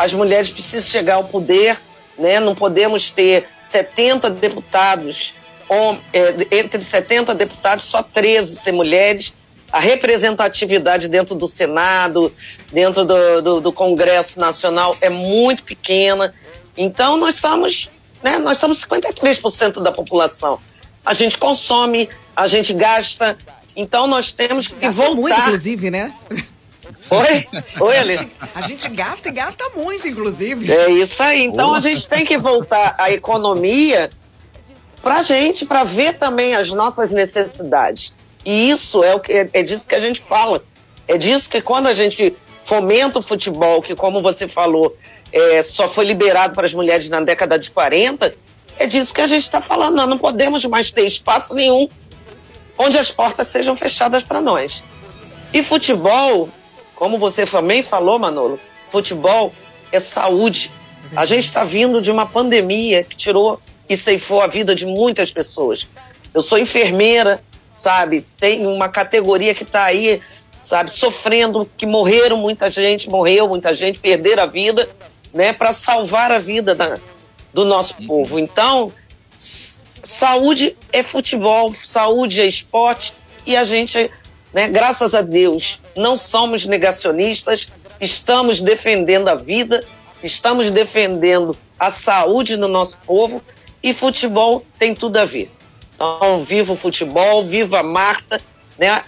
As 0.00 0.14
mulheres 0.14 0.50
precisam 0.50 0.88
chegar 0.88 1.14
ao 1.16 1.24
poder, 1.24 1.78
né? 2.16 2.40
não 2.40 2.54
podemos 2.54 3.10
ter 3.10 3.46
70 3.58 4.30
deputados, 4.30 5.34
é, 6.12 6.58
entre 6.58 6.82
70 6.82 7.34
deputados, 7.34 7.84
só 7.84 8.02
13 8.02 8.56
ser 8.56 8.72
mulheres. 8.72 9.34
A 9.70 9.78
representatividade 9.78 11.06
dentro 11.06 11.34
do 11.34 11.46
Senado, 11.46 12.32
dentro 12.72 13.04
do, 13.04 13.42
do, 13.42 13.60
do 13.60 13.72
Congresso 13.72 14.40
Nacional 14.40 14.96
é 15.00 15.08
muito 15.08 15.62
pequena. 15.64 16.34
Então, 16.76 17.16
nós 17.16 17.36
somos 17.36 17.90
né? 18.22 18.38
Nós 18.38 18.58
somos 18.58 18.84
53% 18.84 19.82
da 19.82 19.92
população. 19.92 20.58
A 21.04 21.14
gente 21.14 21.38
consome, 21.38 22.08
a 22.36 22.46
gente 22.46 22.72
gasta, 22.72 23.36
então 23.74 24.06
nós 24.06 24.32
temos 24.32 24.68
que 24.68 24.74
gasta 24.74 25.02
voltar. 25.02 25.20
muito, 25.20 25.40
inclusive, 25.40 25.90
né? 25.90 26.12
Oi? 27.10 27.46
Oi, 27.80 27.98
Ali. 27.98 28.14
A 28.14 28.16
gente, 28.16 28.36
a 28.54 28.60
gente 28.60 28.88
gasta 28.88 29.28
e 29.28 29.32
gasta 29.32 29.68
muito, 29.74 30.06
inclusive. 30.06 30.70
É 30.70 30.90
isso 30.90 31.22
aí. 31.22 31.44
Então 31.44 31.74
a 31.74 31.80
gente 31.80 32.06
tem 32.06 32.24
que 32.24 32.38
voltar 32.38 32.94
à 32.98 33.10
economia 33.10 34.10
para 35.02 35.22
gente, 35.22 35.66
para 35.66 35.82
ver 35.82 36.18
também 36.18 36.54
as 36.54 36.70
nossas 36.70 37.12
necessidades. 37.12 38.14
E 38.44 38.70
isso 38.70 39.02
é 39.02 39.14
o 39.14 39.20
que 39.20 39.32
é, 39.32 39.48
é 39.52 39.62
disso 39.62 39.88
que 39.88 39.94
a 39.94 40.00
gente 40.00 40.20
fala. 40.20 40.62
É 41.08 41.18
disso 41.18 41.50
que 41.50 41.60
quando 41.60 41.88
a 41.88 41.94
gente 41.94 42.36
fomenta 42.62 43.18
o 43.18 43.22
futebol, 43.22 43.82
que 43.82 43.96
como 43.96 44.22
você 44.22 44.46
falou, 44.46 44.96
é, 45.32 45.62
só 45.62 45.88
foi 45.88 46.04
liberado 46.04 46.54
para 46.54 46.66
as 46.66 46.74
mulheres 46.74 47.08
na 47.08 47.20
década 47.20 47.58
de 47.58 47.70
40, 47.70 48.34
é 48.78 48.86
disso 48.86 49.12
que 49.12 49.20
a 49.20 49.26
gente 49.26 49.42
está 49.42 49.60
falando. 49.60 49.96
Nós 49.96 50.08
não 50.08 50.18
podemos 50.18 50.64
mais 50.66 50.90
ter 50.92 51.06
espaço 51.06 51.54
nenhum 51.54 51.88
onde 52.78 52.96
as 52.96 53.10
portas 53.10 53.46
sejam 53.48 53.76
fechadas 53.76 54.22
para 54.22 54.40
nós. 54.40 54.82
E 55.52 55.62
futebol, 55.62 56.48
como 57.00 57.18
você 57.18 57.46
também 57.46 57.82
falou, 57.82 58.18
Manolo, 58.18 58.60
futebol 58.90 59.54
é 59.90 59.98
saúde. 59.98 60.70
A 61.16 61.24
gente 61.24 61.44
está 61.44 61.64
vindo 61.64 62.02
de 62.02 62.10
uma 62.10 62.26
pandemia 62.26 63.02
que 63.02 63.16
tirou 63.16 63.58
e 63.88 63.96
ceifou 63.96 64.42
a 64.42 64.46
vida 64.46 64.74
de 64.74 64.84
muitas 64.84 65.32
pessoas. 65.32 65.88
Eu 66.34 66.42
sou 66.42 66.58
enfermeira, 66.58 67.42
sabe? 67.72 68.26
Tem 68.38 68.66
uma 68.66 68.86
categoria 68.86 69.54
que 69.54 69.62
está 69.62 69.84
aí, 69.84 70.20
sabe, 70.54 70.90
sofrendo, 70.90 71.66
que 71.74 71.86
morreram 71.86 72.36
muita 72.36 72.70
gente, 72.70 73.08
morreu 73.08 73.48
muita 73.48 73.72
gente, 73.72 73.98
perderam 73.98 74.42
a 74.42 74.46
vida 74.46 74.86
né, 75.32 75.54
para 75.54 75.72
salvar 75.72 76.30
a 76.30 76.38
vida 76.38 76.74
da, 76.74 76.98
do 77.54 77.64
nosso 77.64 77.96
uhum. 77.98 78.06
povo. 78.08 78.38
Então, 78.38 78.92
saúde 80.02 80.76
é 80.92 81.02
futebol, 81.02 81.72
saúde 81.72 82.42
é 82.42 82.46
esporte 82.46 83.14
e 83.46 83.56
a 83.56 83.64
gente, 83.64 84.10
né, 84.52 84.68
graças 84.68 85.14
a 85.14 85.22
Deus, 85.22 85.80
não 85.96 86.16
somos 86.16 86.66
negacionistas, 86.66 87.70
estamos 88.00 88.60
defendendo 88.60 89.28
a 89.28 89.34
vida, 89.34 89.84
estamos 90.22 90.70
defendendo 90.70 91.56
a 91.78 91.90
saúde 91.90 92.56
do 92.56 92.68
nosso 92.68 92.98
povo 93.06 93.42
e 93.82 93.94
futebol 93.94 94.64
tem 94.78 94.94
tudo 94.94 95.16
a 95.18 95.24
ver. 95.24 95.50
Então, 95.94 96.40
viva 96.40 96.72
o 96.72 96.76
futebol, 96.76 97.44
viva 97.44 97.80
a 97.80 97.82
Marta, 97.82 98.40
né? 98.78 99.02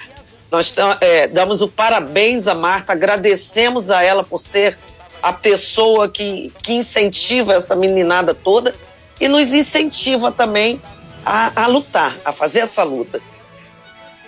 Nós 0.51 0.75
é, 1.01 1.27
damos 1.29 1.63
o 1.63 1.69
parabéns 1.69 2.47
a 2.47 2.55
Marta, 2.55 2.93
agradecemos 2.93 3.91
a 3.91 4.03
ela 4.03 4.23
por 4.23 4.39
ser 4.39 4.79
a 5.23 5.33
pessoa 5.33 6.09
que, 6.09 6.53
que 6.63 6.75
incentiva 6.75 7.55
essa 7.55 7.75
meninada 7.75 8.35
toda 8.35 8.75
e 9.19 9.29
nos 9.29 9.53
incentiva 9.53 10.31
também 10.31 10.83
a, 11.25 11.63
a 11.63 11.67
lutar, 11.67 12.15
a 12.25 12.33
fazer 12.33 12.61
essa 12.61 12.83
luta. 12.83 13.21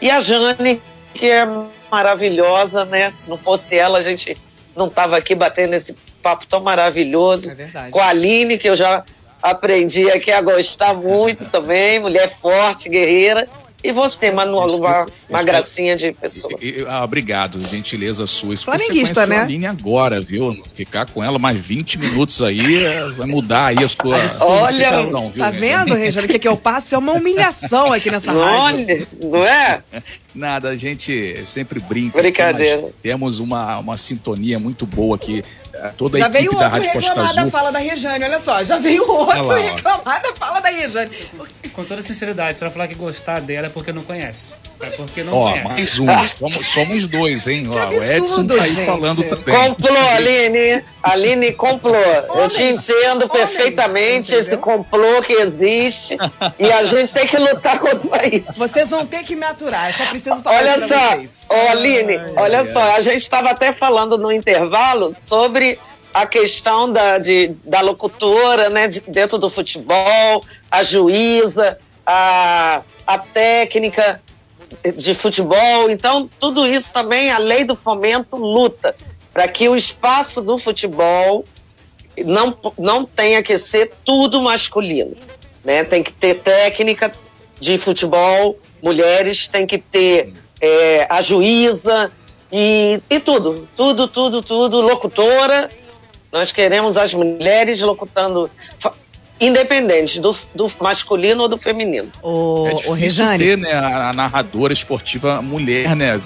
E 0.00 0.10
a 0.10 0.20
Jane, 0.20 0.80
que 1.14 1.30
é 1.30 1.46
maravilhosa, 1.90 2.84
né? 2.84 3.08
Se 3.08 3.30
não 3.30 3.38
fosse 3.38 3.76
ela, 3.76 3.98
a 3.98 4.02
gente 4.02 4.36
não 4.76 4.86
estava 4.86 5.16
aqui 5.16 5.34
batendo 5.34 5.74
esse 5.74 5.94
papo 6.22 6.46
tão 6.46 6.60
maravilhoso. 6.60 7.50
É 7.50 7.54
verdade. 7.54 7.90
Com 7.90 8.00
a 8.00 8.08
Aline, 8.08 8.58
que 8.58 8.68
eu 8.68 8.76
já 8.76 9.04
aprendi 9.42 10.10
aqui 10.10 10.32
a 10.32 10.40
gostar 10.40 10.94
muito 10.94 11.44
também, 11.46 12.00
mulher 12.00 12.28
forte, 12.28 12.88
guerreira. 12.88 13.48
E 13.84 13.92
você, 13.92 14.30
Manuel, 14.30 14.66
uma, 14.78 15.06
uma 15.28 15.42
gracinha 15.42 15.94
de 15.94 16.10
pessoa. 16.10 16.54
Ah, 16.88 17.04
obrigado, 17.04 17.60
gentileza 17.68 18.26
sua. 18.26 18.54
Isso 18.54 18.64
Flamenguista, 18.64 19.26
né? 19.26 19.36
a 19.36 19.42
Aline 19.42 19.66
agora, 19.66 20.22
viu? 20.22 20.56
Ficar 20.72 21.04
com 21.04 21.22
ela 21.22 21.38
mais 21.38 21.60
20 21.60 21.98
minutos 21.98 22.42
aí 22.42 22.82
é, 22.82 23.04
vai 23.10 23.26
mudar 23.26 23.66
aí 23.66 23.84
as 23.84 23.92
suas. 23.92 24.40
Olha, 24.40 25.02
não, 25.02 25.30
viu, 25.30 25.44
tá 25.44 25.50
vendo, 25.50 25.94
Regina? 25.94 26.24
O 26.24 26.28
que, 26.28 26.38
que 26.38 26.48
eu 26.48 26.56
passo 26.56 26.94
é 26.94 26.98
uma 26.98 27.12
humilhação 27.12 27.92
aqui 27.92 28.10
nessa 28.10 28.32
Olha, 28.32 28.96
rádio. 28.96 29.06
não 29.22 29.44
é? 29.44 29.82
Nada, 30.34 30.70
a 30.70 30.76
gente 30.76 31.44
sempre 31.44 31.78
brinca. 31.78 32.16
Brincadeira. 32.22 32.90
Temos 33.02 33.38
uma, 33.38 33.78
uma 33.78 33.98
sintonia 33.98 34.58
muito 34.58 34.86
boa 34.86 35.14
aqui 35.14 35.44
toda 35.96 36.16
a 36.16 36.20
já 36.20 36.28
equipe 36.28 36.56
da 36.56 36.68
Rádio 36.68 36.92
Costa 36.92 37.12
Azul. 37.12 37.24
Já 37.24 37.42
veio 37.42 37.42
outro 37.42 37.44
reclamar 37.44 37.44
da 37.44 37.50
fala 37.50 37.72
da 37.72 37.78
Rejane, 37.78 38.24
olha 38.24 38.40
só. 38.40 38.64
Já 38.64 38.78
veio 38.78 39.10
outro 39.10 39.46
lá, 39.46 39.58
reclamar 39.58 40.22
da 40.22 40.34
fala 40.34 40.60
da 40.60 40.68
Rejane. 40.68 41.10
Com 41.72 41.84
toda 41.84 42.02
sinceridade, 42.02 42.56
se 42.56 42.62
ela 42.62 42.72
falar 42.72 42.88
que 42.88 42.94
gostar 42.94 43.40
dela 43.40 43.66
é 43.66 43.70
porque 43.70 43.92
não 43.92 44.02
conhece. 44.04 44.54
É 44.80 44.86
porque 44.90 45.22
não 45.22 45.32
Ó, 45.32 45.50
conhece. 45.50 45.68
mais 45.68 45.98
um. 45.98 46.06
Somos, 46.38 46.66
somos 46.66 47.08
dois, 47.08 47.46
hein? 47.46 47.68
Ó, 47.70 47.88
o 47.88 48.04
Edson 48.04 48.46
tá 48.46 48.54
aí 48.54 48.72
gente. 48.72 48.86
falando 48.86 49.22
também. 49.24 49.54
Complô, 49.56 49.96
Aline. 49.96 50.84
Aline, 51.02 51.52
complô. 51.52 51.94
Eu 51.94 52.48
te 52.48 52.62
entendo 52.62 53.28
perfeitamente 53.28 54.34
esse 54.34 54.56
complô 54.56 55.22
que 55.22 55.32
existe. 55.34 56.16
e 56.58 56.70
a 56.70 56.84
gente 56.84 57.12
tem 57.12 57.26
que 57.26 57.36
lutar 57.38 57.78
contra 57.78 58.26
isso. 58.26 58.58
Vocês 58.58 58.90
vão 58.90 59.06
ter 59.06 59.22
que 59.22 59.36
me 59.36 59.44
aturar. 59.44 59.88
Eu 59.88 59.94
só 59.94 60.06
preciso 60.06 60.42
falar 60.42 60.58
olha 60.58 60.78
isso 60.78 60.88
pra 60.88 60.98
só, 60.98 61.10
vocês. 61.16 61.46
Ô, 61.50 61.70
Aline, 61.70 62.16
ai, 62.16 62.32
olha 62.36 62.58
ai, 62.60 62.72
só. 62.72 62.82
A 62.96 63.00
gente 63.00 63.22
estava 63.22 63.50
até 63.50 63.72
falando 63.72 64.18
no 64.18 64.30
intervalo 64.32 65.14
sobre 65.14 65.78
a 66.12 66.26
questão 66.26 66.92
da, 66.92 67.18
de, 67.18 67.56
da 67.64 67.80
locutora, 67.80 68.70
né, 68.70 68.86
de, 68.86 69.00
dentro 69.00 69.36
do 69.36 69.50
futebol, 69.50 70.44
a 70.70 70.82
juíza, 70.84 71.76
a, 72.06 72.82
a 73.04 73.18
técnica 73.18 74.20
de 74.96 75.14
futebol. 75.14 75.90
Então, 75.90 76.28
tudo 76.38 76.66
isso 76.66 76.92
também 76.92 77.30
a 77.30 77.38
lei 77.38 77.64
do 77.64 77.74
fomento 77.74 78.36
luta 78.36 78.94
para 79.32 79.48
que 79.48 79.68
o 79.68 79.74
espaço 79.74 80.40
do 80.40 80.58
futebol 80.58 81.44
não, 82.24 82.56
não 82.78 83.04
tenha 83.04 83.42
que 83.42 83.58
ser 83.58 83.92
tudo 84.04 84.40
masculino. 84.40 85.16
Né? 85.64 85.82
Tem 85.84 86.02
que 86.02 86.12
ter 86.12 86.34
técnica 86.34 87.12
de 87.58 87.78
futebol, 87.78 88.58
mulheres, 88.82 89.48
tem 89.48 89.66
que 89.66 89.78
ter 89.78 90.32
é, 90.60 91.06
a 91.10 91.22
juíza, 91.22 92.12
e, 92.56 93.00
e 93.10 93.18
tudo, 93.18 93.68
tudo, 93.76 94.06
tudo, 94.06 94.40
tudo, 94.40 94.80
locutora. 94.80 95.68
Nós 96.30 96.52
queremos 96.52 96.96
as 96.96 97.12
mulheres 97.12 97.80
locutando, 97.80 98.48
independente 99.40 100.20
do, 100.20 100.36
do 100.54 100.70
masculino 100.80 101.42
ou 101.42 101.48
do 101.48 101.58
feminino. 101.58 102.08
O, 102.22 102.68
é 102.68 102.88
o 102.88 102.92
Rejane. 102.92 103.44
ter 103.44 103.58
né, 103.58 103.72
a, 103.72 104.10
a, 104.10 104.12
narradora 104.12 104.72
esportiva 104.72 105.42
mulher, 105.42 105.96
né? 105.96 106.20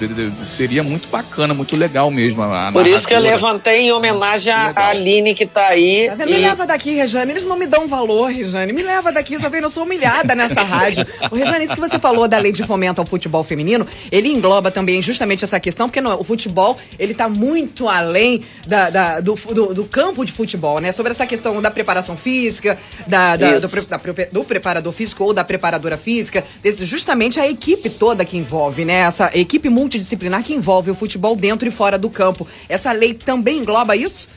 Seria 0.44 0.82
muito 0.82 1.08
bacana, 1.08 1.54
muito 1.54 1.74
legal 1.74 2.10
mesmo. 2.10 2.42
A 2.42 2.70
Por 2.70 2.86
isso 2.86 3.06
que 3.06 3.14
eu 3.14 3.20
levantei 3.20 3.86
em 3.86 3.92
homenagem 3.92 4.52
à 4.52 4.88
Aline 4.88 5.34
que 5.34 5.44
está 5.44 5.68
aí. 5.68 6.10
Tá 6.16 6.24
e... 6.26 6.30
Me 6.30 6.38
leva 6.38 6.66
daqui, 6.66 6.94
Rejane. 6.94 7.32
Eles 7.32 7.44
não 7.44 7.56
me 7.56 7.66
dão 7.66 7.88
valor, 7.88 8.30
Rejane. 8.30 8.72
Me 8.72 8.82
leva 8.82 9.10
daqui, 9.10 9.38
tá 9.38 9.48
vendo? 9.48 9.64
Eu 9.64 9.70
sou 9.70 9.84
humilhada 9.84 10.34
nessa 10.34 10.62
rádio. 10.62 11.06
O 11.30 11.36
Rejane, 11.36 11.64
isso 11.64 11.74
que 11.74 11.80
você 11.80 11.98
falou 11.98 12.28
da 12.28 12.38
lei 12.38 12.52
de 12.52 12.62
fomento 12.64 13.00
ao 13.00 13.06
futebol 13.06 13.42
feminino, 13.42 13.86
ele 14.12 14.28
engloba 14.28 14.70
também 14.70 15.00
justamente 15.00 15.44
essa 15.44 15.58
questão, 15.58 15.88
porque 15.88 16.00
não, 16.00 16.20
o 16.20 16.24
futebol, 16.24 16.76
ele 16.98 17.14
tá 17.14 17.28
muito 17.28 17.88
além 17.88 18.42
da, 18.66 18.90
da 18.90 19.20
do, 19.20 19.34
do, 19.34 19.74
do 19.74 19.84
campo 19.84 20.24
de 20.24 20.32
futebol, 20.32 20.78
né? 20.78 20.92
Sobre 20.92 21.12
essa 21.12 21.26
questão 21.26 21.60
da 21.62 21.70
preparação 21.70 22.16
física, 22.16 22.78
da, 23.06 23.36
da, 23.36 23.58
do, 23.58 23.86
da, 23.86 24.00
do, 24.32 24.44
preparador 24.44 24.92
físico 24.92 25.24
ou 25.24 25.32
da 25.32 25.44
preparadora 25.44 25.96
física, 25.96 26.44
desse, 26.62 26.84
justamente 26.84 27.38
a 27.38 27.48
equipe 27.48 27.90
toda 27.90 28.24
que 28.24 28.36
envolve, 28.36 28.84
né? 28.84 29.00
Essa 29.00 29.30
equipe 29.34 29.68
multidisciplinar 29.68 30.42
que 30.42 30.54
envolve 30.54 30.90
o 30.90 30.94
futebol 30.94 31.36
dentro 31.36 31.68
e 31.68 31.70
fora 31.70 31.98
do 31.98 32.10
campo. 32.10 32.46
Essa 32.68 32.92
lei 32.92 33.14
também 33.14 33.58
engloba 33.58 33.96
isso? 33.96 34.28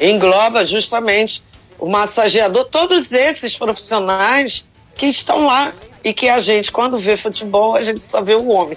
Engloba 0.00 0.64
justamente 0.64 1.42
o 1.78 1.88
massageador, 1.88 2.64
todos 2.64 3.12
esses 3.12 3.56
profissionais 3.56 4.64
que 4.96 5.06
estão 5.06 5.44
lá 5.44 5.72
e 6.02 6.12
que 6.12 6.28
a 6.28 6.40
gente, 6.40 6.72
quando 6.72 6.98
vê 6.98 7.16
futebol, 7.16 7.76
a 7.76 7.82
gente 7.82 8.02
só 8.02 8.20
vê 8.20 8.34
o 8.34 8.48
homem. 8.48 8.76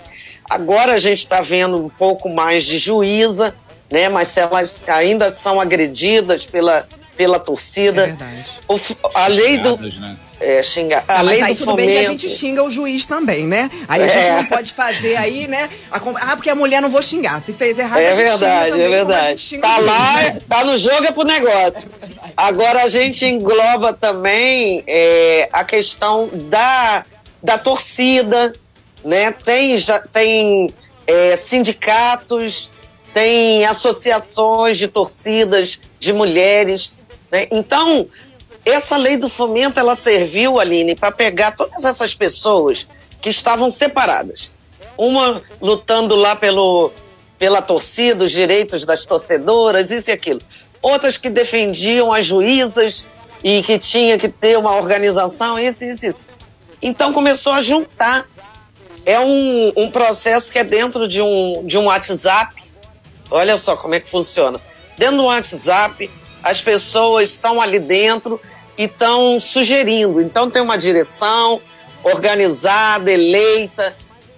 Agora 0.50 0.94
a 0.94 1.00
gente 1.00 1.20
está 1.20 1.42
vendo 1.42 1.78
um 1.78 1.90
pouco 1.90 2.30
mais 2.30 2.66
de 2.66 2.78
juíza, 2.78 3.56
né? 3.90 4.10
Mas 4.10 4.30
se 4.30 4.40
elas 4.40 4.82
ainda 4.88 5.30
são 5.30 5.60
agredidas 5.60 6.46
pela 6.46 6.88
pela 7.22 7.40
torcida. 7.40 8.02
É 8.02 8.08
verdade. 8.08 8.46
O, 8.68 8.80
a 9.14 9.28
lei 9.28 9.60
do. 9.60 9.78
Né? 9.78 10.18
É, 10.40 10.64
xingar. 10.64 11.04
A 11.08 11.22
lei 11.22 11.40
mas 11.40 11.50
aí 11.50 11.54
do 11.54 11.58
tudo 11.60 11.70
fomento. 11.70 11.88
bem 11.88 12.00
que 12.00 12.04
a 12.04 12.10
gente 12.10 12.28
xinga 12.28 12.64
o 12.64 12.70
juiz 12.72 13.06
também, 13.06 13.46
né? 13.46 13.70
Aí 13.88 14.02
a 14.02 14.08
gente 14.08 14.26
é. 14.26 14.34
não 14.38 14.46
pode 14.46 14.74
fazer 14.74 15.16
aí, 15.18 15.48
né? 15.48 15.70
A, 15.92 15.98
ah, 15.98 16.36
porque 16.36 16.50
a 16.50 16.56
mulher 16.56 16.82
não 16.82 16.90
vou 16.90 17.02
xingar. 17.04 17.40
Se 17.40 17.54
fez 17.54 17.78
errado, 17.78 18.00
é 18.00 18.10
a 18.10 18.14
gente 18.16 18.26
verdade, 18.26 18.72
xinga 18.72 18.84
É 18.84 18.90
verdade, 18.90 19.60
Tá 19.60 19.78
lá, 19.78 20.36
tá 20.50 20.66
no 20.66 20.80
jogo 20.80 21.06
é 21.06 21.12
pro 21.12 21.24
negócio. 21.24 21.90
É 22.02 22.34
Agora 22.38 22.84
a 22.84 22.90
gente 22.90 23.26
engloba 23.26 23.94
também 23.94 24.84
é, 24.88 25.50
a 25.52 25.64
questão 25.64 26.30
da, 26.50 27.06
da 27.44 27.58
torcida, 27.58 28.56
né? 29.04 29.32
Tem, 29.32 29.78
já, 29.78 30.00
tem 30.00 30.74
é, 31.06 31.36
sindicatos, 31.36 32.72
tem 33.14 33.66
associações 33.66 34.78
de 34.78 34.88
torcidas 34.88 35.80
de 36.00 36.14
mulheres 36.14 36.94
né? 37.32 37.48
Então, 37.50 38.08
essa 38.66 38.98
lei 38.98 39.18
do 39.18 39.30
fomento, 39.30 39.80
ela 39.80 39.96
serviu, 39.96 40.60
Aline, 40.60 40.96
para 40.96 41.12
pegar 41.12 41.52
todas 41.52 41.86
essas 41.86 42.14
pessoas 42.14 42.88
que 43.22 43.30
estavam 43.30 43.72
separadas. 43.72 44.52
Uma 44.98 45.42
lutando 45.62 46.16
lá 46.16 46.36
pelo, 46.36 46.92
pela 47.40 47.62
torcida, 47.62 48.26
os 48.26 48.32
direitos 48.32 48.86
das 48.86 49.06
torcedoras, 49.06 49.90
isso 49.90 50.10
e 50.10 50.14
aquilo. 50.14 50.42
Outras 50.82 51.18
que 51.18 51.30
defendiam 51.30 52.12
as 52.12 52.26
juízas 52.26 53.06
e 53.44 53.64
que 53.64 53.80
tinha 53.80 54.18
que 54.18 54.30
ter 54.30 54.58
uma 54.58 54.76
organização, 54.76 55.58
isso, 55.58 55.86
isso, 55.86 56.06
isso. 56.06 56.26
Então 56.82 57.14
começou 57.14 57.54
a 57.54 57.62
juntar. 57.62 58.26
É 59.04 59.20
um, 59.20 59.74
um 59.76 59.90
processo 59.90 60.52
que 60.52 60.60
é 60.60 60.64
dentro 60.64 61.08
de 61.08 61.22
um, 61.22 61.66
de 61.66 61.78
um 61.78 61.86
WhatsApp. 61.86 62.62
Olha 63.32 63.58
só 63.58 63.76
como 63.76 63.96
é 63.96 64.00
que 64.00 64.08
funciona. 64.08 64.62
Dentro 64.96 65.18
do 65.18 65.24
WhatsApp, 65.24 66.08
as 66.44 66.62
pessoas 66.62 67.30
estão 67.30 67.62
ali 67.62 67.80
dentro 67.80 68.40
e 68.78 68.84
estão 68.84 69.40
sugerindo. 69.40 70.22
Então 70.22 70.50
tem 70.50 70.62
uma 70.62 70.78
direção 70.78 71.62
organizada, 72.04 73.12
eleita, 73.12 73.96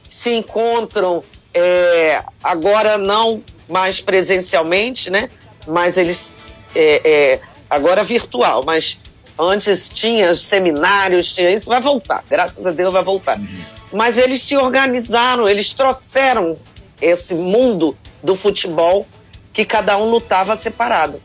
se 0.09 0.33
encontram 0.33 1.23
é, 1.53 2.23
agora 2.43 2.97
não 2.97 3.43
mais 3.69 4.01
presencialmente, 4.01 5.09
né? 5.09 5.29
Mas 5.65 5.97
eles 5.97 6.65
é, 6.75 7.01
é, 7.03 7.39
agora 7.69 8.03
virtual, 8.03 8.63
mas 8.65 8.99
antes 9.39 9.89
tinha 9.89 10.35
seminários, 10.35 11.33
tinha 11.33 11.49
isso, 11.49 11.67
vai 11.67 11.81
voltar, 11.81 12.23
graças 12.29 12.65
a 12.65 12.71
Deus 12.71 12.91
vai 12.91 13.03
voltar. 13.03 13.37
Uhum. 13.39 13.63
Mas 13.93 14.17
eles 14.17 14.41
se 14.41 14.57
organizaram, 14.57 15.47
eles 15.47 15.73
trouxeram 15.73 16.57
esse 17.01 17.33
mundo 17.33 17.95
do 18.21 18.35
futebol 18.35 19.07
que 19.51 19.63
cada 19.65 19.97
um 19.97 20.09
lutava 20.09 20.55
separado. 20.55 21.21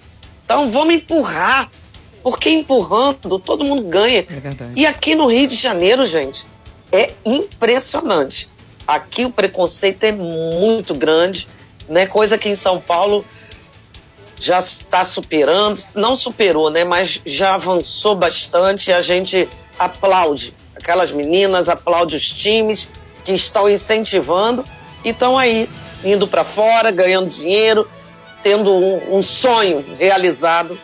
Então 0.49 0.71
vamos 0.71 0.95
empurrar, 0.95 1.71
porque 2.23 2.49
empurrando 2.49 3.39
todo 3.39 3.67
mundo 3.67 3.83
ganha. 3.83 4.21
É 4.21 4.25
e 4.75 4.87
aqui 4.87 5.15
no 5.15 5.27
Rio 5.27 5.47
de 5.47 5.55
Janeiro, 5.55 6.07
gente, 6.07 6.47
é 6.91 7.13
impressionante. 7.23 8.49
Aqui 8.87 9.27
o 9.27 9.31
preconceito 9.31 10.05
é 10.05 10.13
muito 10.13 10.95
grande, 10.95 11.47
né? 11.87 12.07
Coisa 12.07 12.39
que 12.39 12.49
em 12.49 12.55
São 12.55 12.81
Paulo 12.81 13.27
já 14.41 14.59
está 14.59 15.05
superando, 15.05 15.83
não 15.95 16.17
superou, 16.17 16.71
né? 16.71 16.83
Mas 16.83 17.21
já 17.27 17.55
avançou 17.55 18.17
bastante 18.17 18.89
e 18.89 18.95
a 18.95 19.03
gente 19.03 19.47
aplaude 19.79 20.55
aquelas 20.75 21.13
meninas, 21.13 21.69
aplaude 21.69 22.17
os 22.17 22.33
times 22.33 22.89
que 23.23 23.33
estão 23.33 23.69
incentivando 23.69 24.65
e 25.05 25.11
estão 25.11 25.37
aí 25.37 25.69
indo 26.03 26.27
para 26.27 26.43
fora, 26.43 26.91
ganhando 26.91 27.29
dinheiro, 27.29 27.87
tendo 28.43 28.71
um, 28.71 29.19
um 29.19 29.23
sonho 29.23 29.85
realizado 29.99 30.79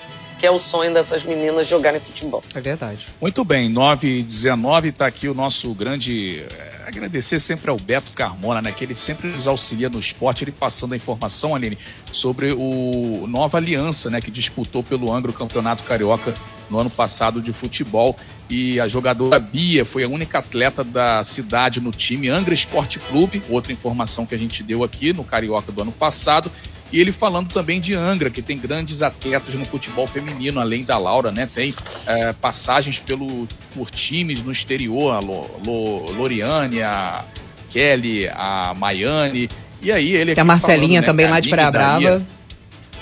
que 0.45 0.47
é 0.47 0.51
o 0.51 0.59
sonho 0.59 0.93
dessas 0.93 1.23
meninas 1.23 1.67
jogarem 1.67 1.99
futebol. 1.99 2.45
É 2.55 2.61
verdade. 2.61 3.07
Muito 3.19 3.43
bem, 3.45 3.67
9 3.69 4.19
e 4.19 4.23
19 4.23 4.91
está 4.91 5.07
aqui 5.07 5.27
o 5.27 5.33
nosso 5.33 5.73
grande. 5.73 6.41
É, 6.41 6.83
agradecer 6.87 7.41
sempre 7.41 7.71
ao 7.71 7.79
Beto 7.79 8.11
Carmona, 8.11 8.61
né? 8.61 8.71
Que 8.71 8.85
ele 8.85 8.95
sempre 8.95 9.29
nos 9.29 9.49
auxilia 9.49 9.89
no 9.89 9.99
esporte, 9.99 10.45
ele 10.45 10.53
passando 10.53 10.93
a 10.93 10.97
informação, 10.97 11.55
Aline, 11.55 11.79
sobre 12.13 12.53
o 12.53 13.27
Nova 13.27 13.57
Aliança, 13.57 14.11
né? 14.11 14.21
Que 14.21 14.31
disputou 14.31 14.83
pelo 14.83 15.11
Angro 15.11 15.33
Campeonato 15.33 15.83
Carioca 15.83 16.35
no 16.69 16.79
ano 16.79 16.91
passado 16.91 17.41
de 17.41 17.53
futebol. 17.53 18.15
E 18.51 18.79
a 18.79 18.87
jogadora 18.87 19.39
Bia 19.39 19.85
foi 19.85 20.05
a 20.05 20.09
única 20.09 20.41
atleta 20.41 20.85
da 20.85 21.25
cidade 21.25 21.81
no 21.81 21.91
time 21.91 22.29
Angra 22.29 22.53
Esporte 22.53 22.99
Clube, 22.99 23.43
outra 23.49 23.73
informação 23.73 24.27
que 24.27 24.35
a 24.35 24.39
gente 24.39 24.63
deu 24.63 24.85
aqui 24.85 25.13
no 25.13 25.25
Carioca 25.25 25.73
do 25.73 25.81
ano 25.81 25.93
passado. 25.93 26.51
E 26.95 27.01
ele 27.01 27.11
falando 27.11 27.53
também 27.53 27.81
de 27.81 27.93
Angra, 27.93 28.31
que 28.31 28.41
tem 28.41 28.57
grandes 28.57 29.03
atletas 29.03 29.53
no 29.55 29.65
futebol 29.65 30.07
feminino, 30.07 30.61
além 30.61 30.85
da 30.85 30.97
Laura, 30.97 31.33
né? 31.33 31.49
Tem 31.53 31.75
é, 32.07 32.33
passagens 32.33 33.01
pelo, 33.01 33.49
por 33.75 33.91
times 33.91 34.41
no 34.45 34.53
exterior, 34.53 35.13
a 35.13 35.19
Loriane, 35.19 36.83
a 36.83 37.25
Kelly, 37.69 38.29
a 38.29 38.75
Maiane. 38.79 39.51
E 39.83 39.91
aí 39.91 40.13
ele. 40.13 40.37
Tem 40.37 40.43
a 40.43 40.45
Marcelinha 40.45 40.79
falando, 40.79 41.01
né, 41.01 41.03
também 41.03 41.27
lá 41.27 41.41
de 41.41 41.51
Praia 41.51 41.69
Brava. 41.73 42.25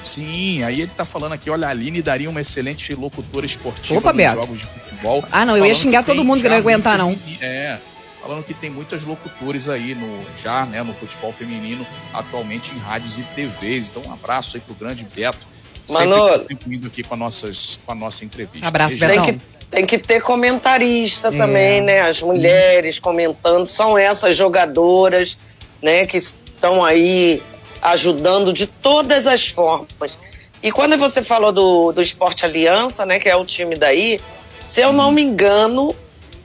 Sim, 0.02 0.62
aí 0.62 0.80
ele 0.80 0.90
tá 0.96 1.04
falando 1.04 1.32
aqui, 1.32 1.50
olha, 1.50 1.68
a 1.68 1.70
Aline 1.70 2.00
daria 2.00 2.30
uma 2.30 2.40
excelente 2.40 2.94
locutora 2.94 3.44
esportiva 3.44 3.98
Opa, 3.98 4.08
nos 4.08 4.16
Beto. 4.16 4.36
jogos 4.36 4.58
de 4.58 4.64
futebol. 4.64 5.24
Ah, 5.30 5.44
não, 5.44 5.54
eu 5.54 5.66
ia 5.66 5.74
xingar 5.74 6.02
todo 6.02 6.24
mundo 6.24 6.40
que 6.40 6.48
não 6.48 6.56
ia 6.56 6.60
aguentar, 6.60 6.96
não. 6.96 7.14
É, 7.42 7.76
falando 8.22 8.44
que 8.44 8.54
tem 8.54 8.70
muitas 8.70 9.02
locutores 9.02 9.68
aí 9.68 9.94
no 9.94 10.22
já, 10.40 10.64
né, 10.64 10.82
no 10.82 10.94
futebol 10.94 11.32
feminino 11.32 11.84
atualmente 12.14 12.72
em 12.72 12.78
rádios 12.78 13.18
e 13.18 13.22
TVs. 13.22 13.90
Então 13.90 14.02
um 14.06 14.12
abraço 14.12 14.56
aí 14.56 14.62
pro 14.62 14.74
grande 14.74 15.04
Beto. 15.04 15.46
Manolo, 15.90 16.46
sempre 16.46 16.80
aqui 16.86 17.02
com, 17.02 17.16
nossas, 17.16 17.80
com 17.84 17.92
a 17.92 17.94
nossa 17.94 18.24
entrevista. 18.24 18.68
Abraço, 18.68 18.98
Betão. 18.98 19.24
Tem 19.24 19.34
que, 19.34 19.44
tem 19.68 19.86
que 19.86 19.98
ter 19.98 20.22
comentarista 20.22 21.28
é. 21.28 21.30
também, 21.32 21.80
né? 21.80 22.02
As 22.02 22.22
mulheres 22.22 23.00
comentando, 23.00 23.66
são 23.66 23.98
essas 23.98 24.36
jogadoras, 24.36 25.36
né, 25.82 26.06
que 26.06 26.16
estão 26.16 26.84
aí 26.84 27.42
ajudando 27.82 28.52
de 28.52 28.68
todas 28.68 29.26
as 29.26 29.48
formas. 29.48 30.18
E 30.62 30.70
quando 30.70 30.96
você 30.96 31.22
falou 31.22 31.50
do, 31.50 31.90
do 31.90 32.00
Esporte 32.00 32.44
Aliança, 32.44 33.04
né, 33.04 33.18
que 33.18 33.28
é 33.28 33.34
o 33.34 33.44
time 33.44 33.74
daí, 33.74 34.20
se 34.60 34.80
eu 34.80 34.92
não 34.92 35.10
me 35.10 35.20
engano, 35.20 35.94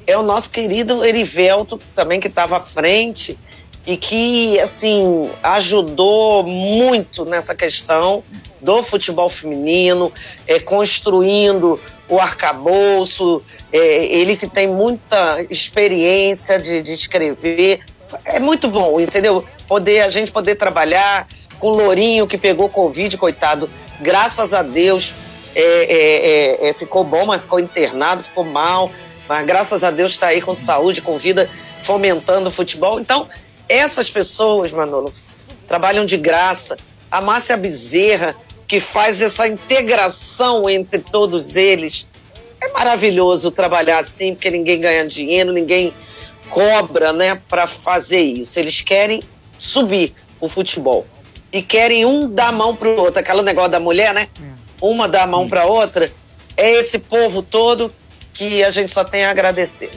é 0.07 0.17
o 0.17 0.23
nosso 0.23 0.49
querido 0.49 1.05
Erivelto, 1.05 1.79
também 1.93 2.19
que 2.19 2.27
estava 2.27 2.57
à 2.57 2.59
frente 2.61 3.37
e 3.85 3.97
que, 3.97 4.59
assim, 4.59 5.29
ajudou 5.43 6.43
muito 6.43 7.25
nessa 7.25 7.53
questão 7.53 8.23
do 8.61 8.81
futebol 8.81 9.29
feminino, 9.29 10.11
é, 10.47 10.59
construindo 10.59 11.79
o 12.09 12.19
arcabouço, 12.19 13.43
é, 13.71 14.05
ele 14.05 14.37
que 14.37 14.47
tem 14.47 14.67
muita 14.67 15.45
experiência 15.49 16.57
de, 16.57 16.81
de 16.81 16.93
escrever. 16.93 17.81
É 18.23 18.39
muito 18.39 18.69
bom, 18.69 18.99
entendeu? 18.99 19.45
Poder, 19.67 20.01
a 20.01 20.09
gente 20.09 20.31
poder 20.31 20.55
trabalhar 20.55 21.27
com 21.59 21.67
o 21.67 21.75
Lourinho 21.75 22.27
que 22.27 22.37
pegou 22.37 22.69
Covid, 22.69 23.17
coitado, 23.17 23.69
graças 23.99 24.53
a 24.53 24.63
Deus 24.63 25.13
é, 25.55 25.61
é, 25.61 26.65
é, 26.67 26.69
é 26.69 26.73
ficou 26.73 27.03
bom, 27.03 27.25
mas 27.25 27.41
ficou 27.41 27.59
internado, 27.59 28.23
ficou 28.23 28.43
mal. 28.43 28.91
Mas 29.27 29.45
graças 29.45 29.83
a 29.83 29.91
Deus 29.91 30.11
está 30.11 30.27
aí 30.27 30.41
com 30.41 30.53
saúde, 30.53 31.01
com 31.01 31.17
vida, 31.17 31.49
fomentando 31.81 32.49
o 32.49 32.51
futebol. 32.51 32.99
Então, 32.99 33.27
essas 33.67 34.09
pessoas, 34.09 34.71
Manolo, 34.71 35.11
trabalham 35.67 36.05
de 36.05 36.17
graça. 36.17 36.77
A 37.11 37.21
Márcia 37.21 37.57
Bezerra, 37.57 38.35
que 38.67 38.79
faz 38.79 39.21
essa 39.21 39.47
integração 39.47 40.69
entre 40.69 40.99
todos 40.99 41.55
eles. 41.55 42.07
É 42.61 42.69
maravilhoso 42.69 43.51
trabalhar 43.51 43.99
assim, 43.99 44.33
porque 44.33 44.49
ninguém 44.49 44.79
ganha 44.79 45.07
dinheiro, 45.07 45.53
ninguém 45.53 45.93
cobra, 46.49 47.13
né, 47.13 47.39
para 47.47 47.67
fazer 47.67 48.21
isso. 48.21 48.59
Eles 48.59 48.81
querem 48.81 49.21
subir 49.57 50.13
o 50.39 50.47
futebol 50.47 51.05
e 51.51 51.61
querem 51.61 52.05
um 52.05 52.29
dar 52.29 52.49
a 52.49 52.51
mão 52.51 52.75
pro 52.75 52.99
outro, 52.99 53.19
aquele 53.19 53.41
negócio 53.41 53.71
da 53.71 53.79
mulher, 53.79 54.13
né? 54.13 54.27
Uma 54.81 55.07
dar 55.07 55.23
a 55.23 55.27
mão 55.27 55.47
para 55.47 55.65
outra. 55.65 56.11
É 56.55 56.71
esse 56.73 56.99
povo 56.99 57.41
todo 57.41 57.93
que 58.37 58.63
a 58.63 58.69
gente 58.69 58.91
só 58.91 59.03
tem 59.03 59.25
a 59.25 59.31
agradecer. 59.31 59.91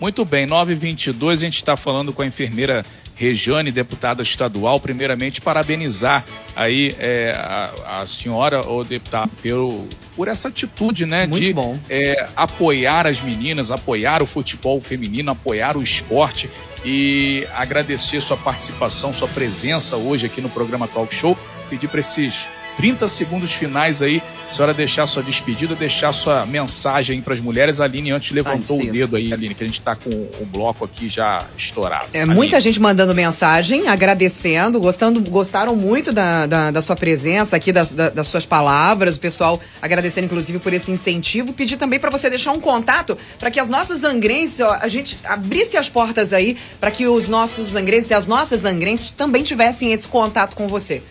Muito 0.00 0.24
bem, 0.24 0.44
922, 0.46 1.40
a 1.40 1.44
gente 1.44 1.56
está 1.56 1.76
falando 1.76 2.12
com 2.12 2.22
a 2.22 2.26
enfermeira 2.26 2.84
Rejane, 3.14 3.70
deputada 3.70 4.22
estadual. 4.22 4.80
Primeiramente, 4.80 5.40
parabenizar 5.40 6.24
aí 6.54 6.94
é, 6.98 7.32
a, 7.36 8.00
a, 8.00 8.06
senhora, 8.06 8.62
ou 8.62 8.84
deputada, 8.84 9.30
pelo, 9.40 9.88
por 10.16 10.26
essa 10.26 10.48
atitude, 10.48 11.06
né? 11.06 11.26
Muito 11.26 11.44
de 11.44 11.52
bom. 11.52 11.78
É, 11.88 12.28
apoiar 12.36 13.06
as 13.06 13.20
meninas, 13.20 13.70
apoiar 13.70 14.20
o 14.20 14.26
futebol 14.26 14.80
feminino, 14.80 15.30
apoiar 15.30 15.76
o 15.76 15.82
esporte 15.82 16.50
e 16.84 17.46
agradecer 17.54 18.20
sua 18.20 18.36
participação, 18.36 19.12
sua 19.12 19.28
presença 19.28 19.96
hoje 19.96 20.26
aqui 20.26 20.40
no 20.40 20.50
programa 20.50 20.88
Talk 20.88 21.14
Show. 21.14 21.38
Pedir 21.70 21.88
para 21.88 22.00
esses 22.00 22.48
30 22.76 23.06
segundos 23.08 23.52
finais 23.52 24.02
aí, 24.02 24.22
a 24.46 24.50
senhora 24.50 24.74
deixar 24.74 25.06
sua 25.06 25.22
despedida, 25.22 25.74
deixar 25.74 26.12
sua 26.12 26.44
mensagem 26.44 27.20
para 27.22 27.34
as 27.34 27.40
mulheres. 27.40 27.80
A 27.80 27.84
Aline 27.84 28.10
antes 28.10 28.30
levantou 28.30 28.80
o 28.80 28.92
dedo 28.92 29.16
aí, 29.16 29.32
Aline, 29.32 29.54
que 29.54 29.62
a 29.62 29.66
gente 29.66 29.78
está 29.78 29.96
com 29.96 30.10
o 30.10 30.46
bloco 30.46 30.84
aqui 30.84 31.08
já 31.08 31.46
estourado. 31.56 32.06
É, 32.12 32.24
muita 32.24 32.60
gente 32.60 32.80
mandando 32.80 33.14
mensagem, 33.14 33.88
agradecendo, 33.88 34.78
gostando, 34.80 35.20
gostaram 35.20 35.74
muito 35.74 36.12
da, 36.12 36.46
da, 36.46 36.70
da 36.70 36.82
sua 36.82 36.96
presença 36.96 37.56
aqui, 37.56 37.72
das, 37.72 37.94
da, 37.94 38.10
das 38.10 38.28
suas 38.28 38.44
palavras, 38.44 39.16
o 39.16 39.20
pessoal 39.20 39.60
agradecendo 39.80 40.26
inclusive 40.26 40.58
por 40.58 40.72
esse 40.72 40.90
incentivo. 40.90 41.52
Pedir 41.52 41.76
também 41.76 41.98
para 41.98 42.10
você 42.10 42.28
deixar 42.28 42.52
um 42.52 42.60
contato 42.60 43.16
para 43.38 43.50
que 43.50 43.60
as 43.60 43.68
nossas 43.68 44.04
angrenses, 44.04 44.60
ó, 44.60 44.78
a 44.80 44.88
gente 44.88 45.18
abrisse 45.24 45.76
as 45.76 45.88
portas 45.88 46.32
aí 46.32 46.56
para 46.80 46.90
que 46.90 47.06
os 47.06 47.28
nossos 47.28 47.74
angrenses 47.74 48.10
e 48.10 48.14
as 48.14 48.26
nossas 48.26 48.64
angrenses 48.64 49.10
também 49.10 49.42
tivessem 49.42 49.92
esse 49.92 50.06
contato 50.08 50.54
com 50.54 50.68
você. 50.68 51.02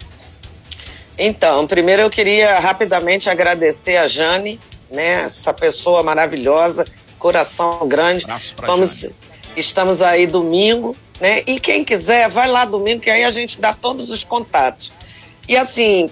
Então, 1.18 1.68
primeiro 1.68 2.02
eu 2.02 2.10
queria 2.10 2.60
rapidamente 2.60 3.30
agradecer 3.30 3.98
a 3.98 4.08
Jane, 4.08 4.60
né? 4.90 5.24
Essa 5.26 5.54
pessoa 5.54 6.02
maravilhosa, 6.02 6.86
coração 7.20 7.88
grande. 7.88 8.26
Vamos, 8.58 9.02
Jane. 9.02 9.16
estamos 9.56 10.02
aí 10.02 10.26
domingo, 10.26 10.96
né? 11.20 11.44
E 11.46 11.60
quem 11.60 11.84
quiser, 11.84 12.30
vai 12.30 12.48
lá 12.48 12.66
domingo, 12.66 13.02
que 13.02 13.10
aí 13.10 13.24
a 13.24 13.32
gente 13.32 13.62
dá 13.62 13.74
todos 13.74 14.10
os 14.10 14.24
contatos. 14.24 14.92
E 15.48 15.56
assim, 15.56 16.10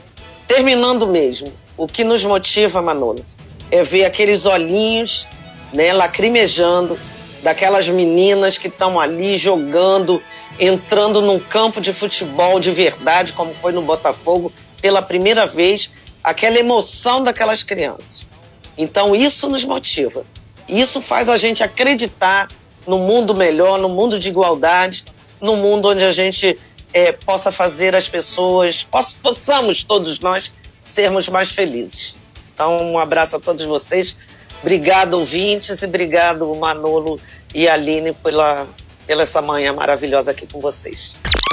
terminando 0.48 1.08
mesmo, 1.08 1.52
o 1.78 1.88
que 1.88 2.04
nos 2.04 2.24
motiva, 2.24 2.82
Manolo, 2.82 3.26
é 3.72 3.84
ver 3.84 4.06
aqueles 4.06 4.46
olhinhos, 4.46 5.28
né, 5.74 5.94
lacrimejando 5.94 7.00
daquelas 7.42 7.88
meninas 7.88 8.58
que 8.58 8.68
estão 8.68 9.00
ali 9.00 9.36
jogando, 9.38 10.22
entrando 10.60 11.22
num 11.22 11.40
campo 11.40 11.82
de 11.82 11.94
futebol 11.94 12.60
de 12.60 12.72
verdade, 12.72 13.34
como 13.34 13.54
foi 13.56 13.72
no 13.72 13.82
Botafogo, 13.82 14.52
pela 14.82 15.02
primeira 15.02 15.46
vez 15.46 15.90
aquela 16.24 16.58
emoção 16.58 17.24
daquelas 17.24 17.64
crianças. 17.64 18.26
Então 18.78 19.16
isso 19.16 19.48
nos 19.48 19.64
motiva. 19.64 20.26
Isso 20.68 21.02
faz 21.02 21.30
a 21.30 21.38
gente 21.38 21.64
acreditar 21.64 22.48
no 22.88 22.98
mundo 23.00 23.36
melhor, 23.36 23.78
no 23.78 23.90
mundo 23.90 24.20
de 24.20 24.30
igualdade, 24.30 25.06
no 25.40 25.56
mundo 25.56 25.90
onde 25.90 26.04
a 26.04 26.12
gente 26.12 26.58
é, 26.94 27.12
possa 27.12 27.52
fazer 27.52 27.96
as 27.96 28.08
pessoas, 28.08 28.88
possamos 29.22 29.84
todos 29.84 30.20
nós 30.20 30.52
sermos 30.84 31.28
mais 31.28 31.52
felizes. 31.52 32.16
Então, 32.54 32.92
um 32.92 33.00
abraço 33.00 33.36
a 33.36 33.40
todos 33.40 33.66
vocês. 33.66 34.16
Obrigado, 34.62 35.16
ouvintes, 35.16 35.82
e 35.82 35.86
obrigado, 35.86 36.54
Manolo 36.56 37.20
e 37.54 37.68
Aline, 37.68 38.14
pela, 38.14 38.68
pela 39.08 39.24
essa 39.24 39.42
manhã 39.42 39.74
maravilhosa 39.74 40.32
aqui 40.32 40.46
com 40.46 40.60
vocês. 40.60 41.16